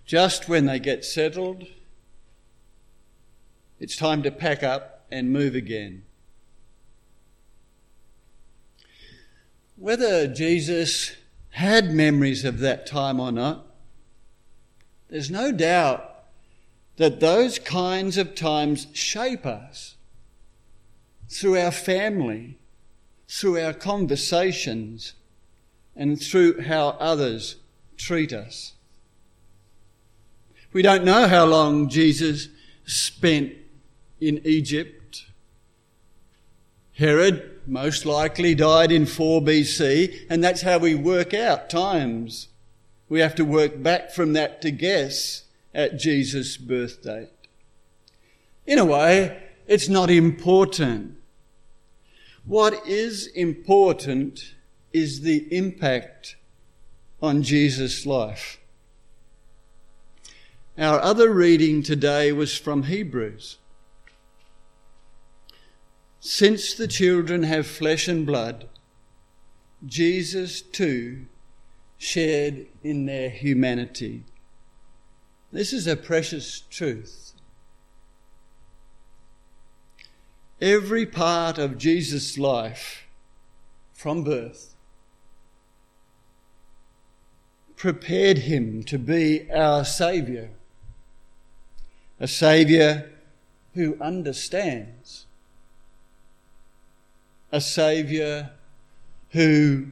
Just 0.06 0.50
when 0.50 0.66
they 0.66 0.80
get 0.80 1.06
settled, 1.06 1.66
it's 3.80 3.96
time 3.96 4.24
to 4.24 4.32
pack 4.32 4.64
up 4.64 5.06
and 5.12 5.32
move 5.32 5.56
again. 5.56 6.04
Whether 9.78 10.28
Jesus 10.28 11.16
had 11.52 11.92
memories 11.92 12.46
of 12.46 12.60
that 12.60 12.86
time 12.86 13.20
or 13.20 13.32
not, 13.32 13.66
there's 15.10 15.30
no 15.30 15.52
doubt 15.52 16.12
that 16.98 17.20
those 17.20 17.60
kinds 17.60 18.18
of 18.18 18.36
times 18.36 18.88
shape 18.94 19.46
us 19.46 19.96
through 21.30 21.60
our 21.60 21.72
family, 21.72 22.58
through 23.28 23.60
our 23.60 23.74
conversations 23.74 25.14
and 25.96 26.22
through 26.22 26.62
how 26.62 26.90
others 27.00 27.58
treat 27.98 28.32
us. 28.32 28.74
We 30.72 30.82
don't 30.82 31.06
know 31.06 31.28
how 31.28 31.46
long 31.46 31.90
Jesus 31.90 32.50
spent 32.86 33.54
in 34.20 34.42
Egypt. 34.46 35.05
Herod 36.98 37.52
most 37.68 38.06
likely 38.06 38.56
died 38.56 38.92
in 38.92 39.06
4 39.06 39.42
BC, 39.42 40.28
and 40.30 40.44
that's 40.44 40.62
how 40.62 40.78
we 40.78 40.96
work 40.96 41.34
out 41.34 41.70
times. 41.70 42.48
We 43.10 43.20
have 43.20 43.36
to 43.36 43.46
work 43.46 43.84
back 43.84 44.12
from 44.12 44.34
that 44.34 44.62
to 44.62 44.72
guess 44.72 45.44
at 45.74 46.00
Jesus' 46.00 46.58
birth 46.58 47.04
date. 47.04 47.30
In 48.66 48.80
a 48.80 48.86
way, 48.86 49.44
it's 49.68 49.90
not 49.90 50.10
important. 50.10 51.18
What 52.46 52.88
is 52.88 53.28
important 53.28 54.54
is 54.94 55.22
the 55.22 55.48
impact 55.56 56.38
on 57.22 57.44
Jesus' 57.44 58.06
life. 58.06 58.60
Our 60.78 61.02
other 61.02 61.30
reading 61.34 61.84
today 61.84 62.32
was 62.32 62.58
from 62.58 62.84
Hebrews. 62.84 63.58
Since 66.28 66.74
the 66.74 66.88
children 66.88 67.44
have 67.44 67.68
flesh 67.68 68.08
and 68.08 68.26
blood, 68.26 68.68
Jesus 69.86 70.60
too 70.60 71.28
shared 72.00 72.66
in 72.84 73.06
their 73.06 73.30
humanity. 73.30 74.24
This 75.52 75.72
is 75.72 75.86
a 75.86 75.96
precious 75.96 76.62
truth. 76.62 77.34
Every 80.60 81.06
part 81.06 81.60
of 81.60 81.78
Jesus' 81.78 82.40
life 82.40 83.06
from 83.94 84.24
birth 84.24 84.74
prepared 87.76 88.40
him 88.40 88.82
to 88.86 88.98
be 88.98 89.48
our 89.52 89.86
Saviour, 89.86 90.50
a 92.20 92.28
Saviour 92.28 93.12
who 93.76 93.96
understands 94.02 94.95
a 97.56 97.62
Saviour 97.62 98.50
who, 99.30 99.86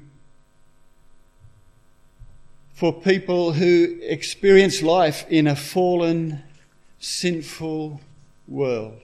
for 2.73 2.91
people 2.91 3.53
who 3.53 3.97
experience 4.01 4.81
life 4.81 5.25
in 5.29 5.47
a 5.47 5.55
fallen, 5.55 6.43
sinful 6.99 8.01
world. 8.49 8.99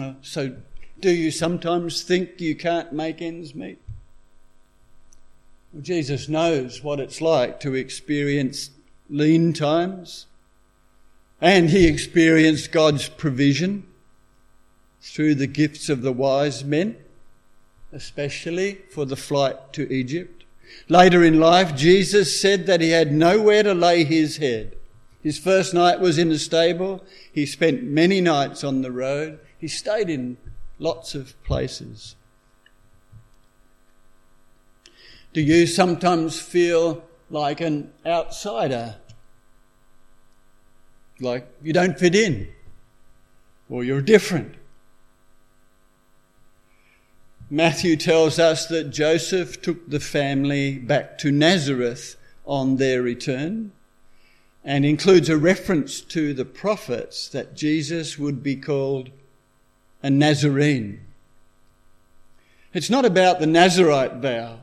Uh, 0.00 0.14
so, 0.22 0.56
do 1.00 1.10
you 1.10 1.30
sometimes 1.30 2.02
think 2.02 2.40
you 2.40 2.56
can't 2.56 2.94
make 2.94 3.20
ends 3.20 3.54
meet? 3.54 3.78
Well, 5.74 5.82
Jesus 5.82 6.30
knows 6.30 6.82
what 6.82 6.98
it's 6.98 7.20
like 7.20 7.60
to 7.60 7.74
experience 7.74 8.70
lean 9.10 9.52
times, 9.52 10.28
and 11.42 11.68
he 11.68 11.86
experienced 11.86 12.72
God's 12.72 13.10
provision 13.10 13.86
through 15.02 15.34
the 15.34 15.46
gifts 15.46 15.90
of 15.90 16.00
the 16.00 16.12
wise 16.12 16.64
men 16.64 16.96
especially 17.92 18.78
for 18.90 19.04
the 19.04 19.16
flight 19.16 19.72
to 19.74 19.92
Egypt. 19.92 20.44
Later 20.88 21.22
in 21.22 21.38
life, 21.38 21.76
Jesus 21.76 22.40
said 22.40 22.66
that 22.66 22.80
he 22.80 22.90
had 22.90 23.12
nowhere 23.12 23.62
to 23.62 23.74
lay 23.74 24.04
his 24.04 24.38
head. 24.38 24.76
His 25.22 25.38
first 25.38 25.72
night 25.72 26.00
was 26.00 26.18
in 26.18 26.32
a 26.32 26.38
stable. 26.38 27.04
He 27.32 27.46
spent 27.46 27.84
many 27.84 28.20
nights 28.20 28.64
on 28.64 28.82
the 28.82 28.90
road. 28.90 29.38
He 29.58 29.68
stayed 29.68 30.10
in 30.10 30.36
lots 30.78 31.14
of 31.14 31.40
places. 31.44 32.16
Do 35.32 35.40
you 35.40 35.66
sometimes 35.66 36.40
feel 36.40 37.04
like 37.30 37.60
an 37.60 37.92
outsider? 38.04 38.96
Like 41.20 41.46
you 41.62 41.72
don't 41.72 41.98
fit 41.98 42.14
in? 42.14 42.48
Or 43.70 43.84
you're 43.84 44.02
different? 44.02 44.54
Matthew 47.52 47.96
tells 47.96 48.38
us 48.38 48.64
that 48.68 48.88
Joseph 48.88 49.60
took 49.60 49.90
the 49.90 50.00
family 50.00 50.78
back 50.78 51.18
to 51.18 51.30
Nazareth 51.30 52.16
on 52.46 52.76
their 52.76 53.02
return 53.02 53.72
and 54.64 54.86
includes 54.86 55.28
a 55.28 55.36
reference 55.36 56.00
to 56.00 56.32
the 56.32 56.46
prophets 56.46 57.28
that 57.28 57.54
Jesus 57.54 58.18
would 58.18 58.42
be 58.42 58.56
called 58.56 59.10
a 60.02 60.08
Nazarene. 60.08 61.02
It's 62.72 62.88
not 62.88 63.04
about 63.04 63.38
the 63.38 63.46
Nazarite 63.46 64.14
vow. 64.14 64.60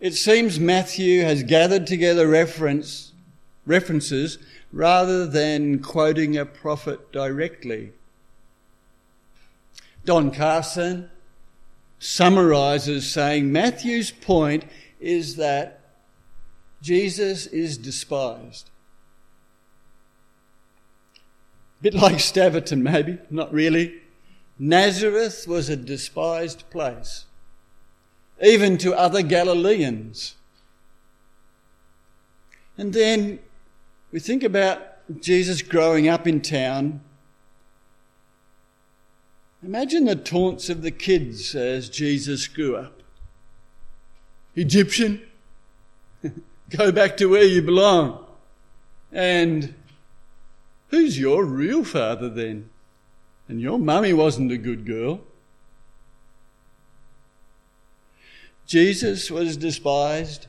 It 0.00 0.14
seems 0.14 0.58
Matthew 0.58 1.22
has 1.22 1.44
gathered 1.44 1.86
together 1.86 2.26
reference, 2.26 3.12
references 3.66 4.36
rather 4.72 5.28
than 5.28 5.78
quoting 5.78 6.36
a 6.36 6.44
prophet 6.44 7.12
directly. 7.12 7.92
Don 10.04 10.30
Carson 10.30 11.10
summarizes 11.98 13.10
saying 13.10 13.52
Matthew's 13.52 14.10
point 14.10 14.64
is 15.00 15.36
that 15.36 15.80
Jesus 16.80 17.46
is 17.46 17.78
despised. 17.78 18.70
A 21.78 21.82
bit 21.82 21.94
like 21.94 22.16
Staverton, 22.16 22.82
maybe, 22.82 23.18
not 23.30 23.52
really. 23.52 24.00
Nazareth 24.58 25.46
was 25.46 25.68
a 25.68 25.76
despised 25.76 26.64
place, 26.70 27.26
even 28.42 28.78
to 28.78 28.94
other 28.94 29.22
Galileans. 29.22 30.34
And 32.76 32.92
then 32.92 33.38
we 34.10 34.18
think 34.18 34.42
about 34.42 34.80
Jesus 35.20 35.62
growing 35.62 36.08
up 36.08 36.26
in 36.26 36.40
town 36.40 37.00
Imagine 39.64 40.06
the 40.06 40.16
taunts 40.16 40.68
of 40.68 40.82
the 40.82 40.90
kids 40.90 41.54
as 41.54 41.88
Jesus 41.88 42.48
grew 42.48 42.76
up. 42.76 43.00
Egyptian, 44.56 45.22
go 46.70 46.90
back 46.90 47.16
to 47.18 47.26
where 47.26 47.44
you 47.44 47.62
belong. 47.62 48.26
And 49.12 49.74
who's 50.88 51.18
your 51.18 51.44
real 51.44 51.84
father 51.84 52.28
then? 52.28 52.70
And 53.48 53.60
your 53.60 53.78
mummy 53.78 54.12
wasn't 54.12 54.50
a 54.50 54.58
good 54.58 54.84
girl. 54.84 55.20
Jesus 58.66 59.30
was 59.30 59.56
despised 59.56 60.46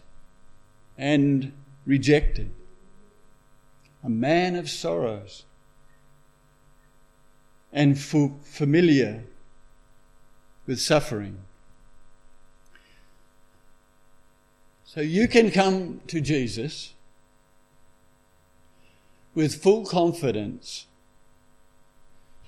and 0.97 1.51
rejected, 1.85 2.51
a 4.03 4.09
man 4.09 4.55
of 4.55 4.69
sorrows 4.69 5.43
and 7.73 7.99
familiar 7.99 9.23
with 10.67 10.79
suffering. 10.79 11.39
So 14.85 15.01
you 15.01 15.27
can 15.27 15.49
come 15.49 16.01
to 16.07 16.21
Jesus 16.21 16.93
with 19.33 19.61
full 19.61 19.85
confidence 19.87 20.85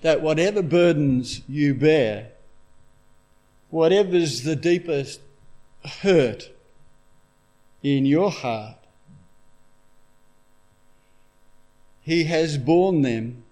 that 0.01 0.21
whatever 0.21 0.61
burdens 0.61 1.41
you 1.49 1.73
bear, 1.73 2.29
whatever's 3.71 4.43
the 4.43 4.55
deepest 4.55 5.19
hurt 6.01 6.51
in 7.81 8.05
your 8.05 8.29
heart, 8.29 8.77
He 12.03 12.25
has 12.25 12.59
borne 12.59 13.01
them 13.01 13.44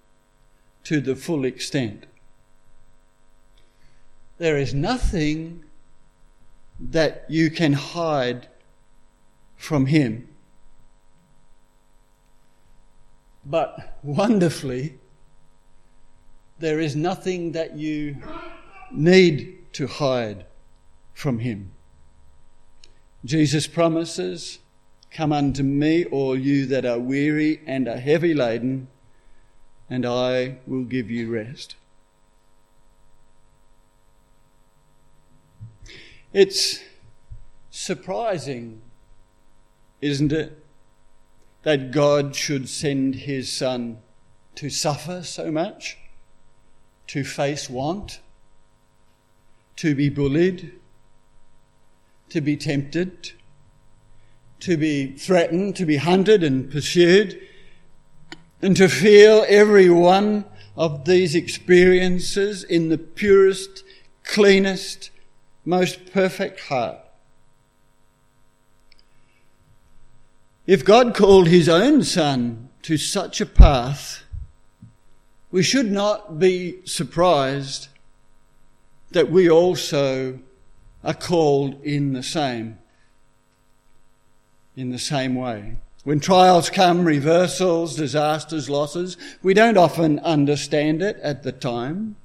to 0.83 0.99
the 0.99 1.15
full 1.15 1.45
extent. 1.45 2.05
There 4.37 4.57
is 4.57 4.73
nothing 4.73 5.63
that 6.79 7.25
you 7.29 7.49
can 7.49 7.73
hide 7.73 8.47
from 9.55 9.85
Him. 9.85 10.27
But 13.45 13.97
wonderfully, 14.03 14.99
there 16.59 16.79
is 16.79 16.95
nothing 16.95 17.51
that 17.53 17.75
you 17.75 18.17
need 18.91 19.73
to 19.73 19.87
hide 19.87 20.45
from 21.13 21.39
Him. 21.39 21.71
Jesus 23.25 23.67
promises, 23.67 24.59
Come 25.11 25.31
unto 25.31 25.61
me, 25.61 26.05
all 26.05 26.37
you 26.37 26.65
that 26.65 26.85
are 26.85 26.99
weary 26.99 27.61
and 27.67 27.87
are 27.87 27.97
heavy 27.97 28.33
laden, 28.33 28.87
and 29.89 30.05
I 30.05 30.57
will 30.65 30.83
give 30.83 31.09
you 31.09 31.31
rest. 31.31 31.75
It's 36.31 36.79
surprising, 37.69 38.81
isn't 40.01 40.31
it, 40.31 40.63
that 41.61 41.91
God 41.91 42.35
should 42.35 42.67
send 42.67 43.15
his 43.15 43.51
Son 43.51 43.99
to 44.55 44.69
suffer 44.69 45.23
so 45.23 45.51
much, 45.51 45.97
to 47.07 47.23
face 47.23 47.69
want, 47.69 48.19
to 49.75 49.95
be 49.95 50.09
bullied, 50.09 50.73
to 52.29 52.41
be 52.41 52.57
tempted, 52.57 53.31
to 54.59 54.77
be 54.77 55.11
threatened, 55.11 55.75
to 55.75 55.85
be 55.85 55.97
hunted 55.97 56.43
and 56.43 56.71
pursued, 56.71 57.39
and 58.63 58.77
to 58.77 58.87
feel 58.87 59.45
every 59.49 59.89
one 59.89 60.45
of 60.77 61.03
these 61.03 61.35
experiences 61.35 62.63
in 62.63 62.87
the 62.87 62.97
purest, 62.97 63.83
cleanest, 64.23 65.11
most 65.65 66.13
perfect 66.13 66.61
heart. 66.61 66.97
If 70.65 70.85
God 70.85 71.13
called 71.13 71.49
his 71.49 71.67
own 71.67 72.03
son 72.03 72.69
to 72.83 72.95
such 72.95 73.41
a 73.41 73.45
path, 73.45 74.23
we 75.51 75.61
should 75.61 75.91
not 75.91 76.39
be 76.39 76.77
surprised 76.85 77.89
that 79.11 79.29
we 79.29 79.49
also 79.49 80.39
are 81.03 81.13
called 81.13 81.83
in 81.83 82.13
the 82.13 82.23
same, 82.23 82.79
in 84.77 84.91
the 84.91 84.99
same 84.99 85.35
way. 85.35 85.75
When 86.03 86.19
trials 86.19 86.69
come, 86.69 87.05
reversals, 87.05 87.95
disasters, 87.95 88.69
losses, 88.69 89.15
we 89.41 89.53
don't 89.53 89.77
often 89.77 90.19
understand 90.19 91.01
it 91.01 91.17
at 91.23 91.43
the 91.43 91.53
time. 91.53 92.17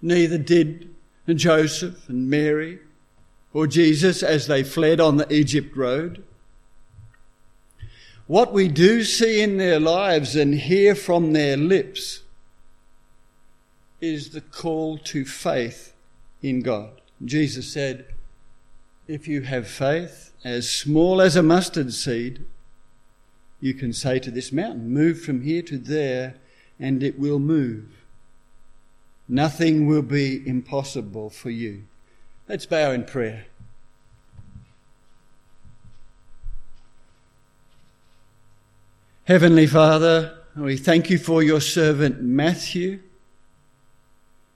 Neither 0.00 0.38
did 0.38 0.94
Joseph 1.26 2.08
and 2.08 2.30
Mary 2.30 2.78
or 3.52 3.66
Jesus 3.66 4.22
as 4.22 4.46
they 4.46 4.62
fled 4.62 5.00
on 5.00 5.16
the 5.16 5.32
Egypt 5.32 5.76
road. 5.76 6.22
What 8.28 8.52
we 8.52 8.68
do 8.68 9.02
see 9.04 9.42
in 9.42 9.56
their 9.56 9.80
lives 9.80 10.36
and 10.36 10.54
hear 10.54 10.94
from 10.94 11.32
their 11.32 11.56
lips 11.56 12.22
is 14.00 14.30
the 14.30 14.40
call 14.40 14.98
to 14.98 15.24
faith 15.24 15.94
in 16.42 16.60
God. 16.60 17.00
Jesus 17.24 17.72
said, 17.72 18.06
If 19.08 19.26
you 19.26 19.42
have 19.42 19.66
faith 19.66 20.32
as 20.44 20.70
small 20.70 21.20
as 21.20 21.34
a 21.34 21.42
mustard 21.42 21.92
seed, 21.92 22.44
you 23.60 23.74
can 23.74 23.92
say 23.92 24.18
to 24.20 24.30
this 24.30 24.52
mountain, 24.52 24.90
Move 24.90 25.20
from 25.20 25.42
here 25.42 25.62
to 25.62 25.78
there, 25.78 26.36
and 26.78 27.02
it 27.02 27.18
will 27.18 27.38
move. 27.38 27.86
Nothing 29.28 29.86
will 29.86 30.02
be 30.02 30.46
impossible 30.46 31.30
for 31.30 31.50
you. 31.50 31.84
Let's 32.48 32.66
bow 32.66 32.92
in 32.92 33.04
prayer. 33.04 33.46
Heavenly 39.24 39.66
Father, 39.66 40.38
we 40.56 40.78
thank 40.78 41.10
you 41.10 41.18
for 41.18 41.42
your 41.42 41.60
servant 41.60 42.22
Matthew 42.22 43.00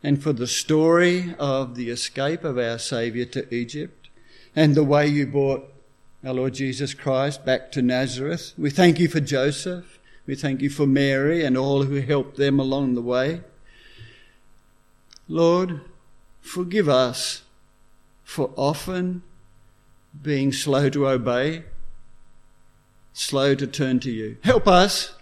and 0.03 0.23
for 0.23 0.33
the 0.33 0.47
story 0.47 1.35
of 1.39 1.75
the 1.75 1.91
escape 1.91 2.43
of 2.43 2.57
our 2.57 2.79
Saviour 2.79 3.27
to 3.27 3.55
Egypt 3.55 4.09
and 4.57 4.75
the 4.75 4.83
way 4.83 5.07
you 5.07 5.27
brought 5.27 5.72
our 6.25 6.35
Lord 6.35 6.55
Jesus 6.55 6.95
Christ 6.95 7.45
back 7.45 7.73
to 7.73 7.83
Nazareth. 7.83 8.55
We 8.57 8.71
thank 8.71 8.99
you 8.99 9.09
for 9.09 9.21
Joseph. 9.21 9.99
We 10.27 10.35
thank 10.35 10.61
you 10.63 10.71
for 10.71 10.87
Mary 10.87 11.45
and 11.45 11.57
all 11.57 11.85
who 11.85 12.01
helped 12.01 12.37
them 12.37 12.61
along 12.61 12.95
the 12.95 13.03
way. 13.03 13.41
Lord, 15.29 15.81
forgive 16.41 16.89
us 16.89 17.43
for 18.23 18.51
often 18.57 19.23
being 20.23 20.53
slow 20.53 20.89
to 20.91 21.09
obey 21.09 21.65
slow 23.13 23.55
to 23.55 23.67
turn 23.67 24.01
to 24.01 24.11
you. 24.11 24.37
Help 24.43 24.67
us, 24.67 25.15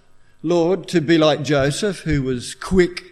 Lord, 0.42 0.88
to 0.88 1.00
be 1.00 1.18
like 1.18 1.42
Joseph, 1.42 2.00
who 2.00 2.22
was 2.22 2.54
quick. 2.54 3.09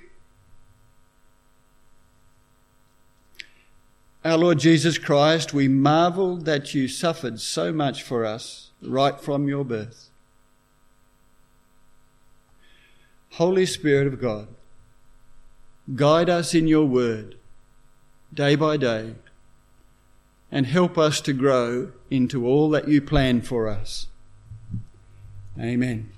Our 4.29 4.37
Lord 4.37 4.59
Jesus 4.59 4.99
Christ, 4.99 5.55
we 5.55 5.69
marvel 5.69 6.37
that 6.37 6.75
you 6.75 6.87
suffered 6.87 7.41
so 7.41 7.73
much 7.73 8.03
for 8.03 8.27
us 8.27 8.73
right 8.83 9.19
from 9.19 9.49
your 9.49 9.65
birth. 9.65 10.11
Holy 13.31 13.65
Spirit 13.65 14.07
of 14.07 14.21
God, 14.21 14.49
guide 15.97 16.29
us 16.29 16.55
in 16.55 16.69
your 16.69 16.85
word 16.85 17.37
day 18.35 18.55
by 18.55 18.77
day 18.77 19.15
and 20.53 20.67
help 20.67 20.99
us 20.99 21.23
to 21.23 21.33
grow 21.33 21.93
into 22.11 22.47
all 22.47 22.69
that 22.69 22.87
you 22.87 23.01
plan 23.01 23.41
for 23.41 23.67
us. 23.67 24.09
Amen. 25.59 26.13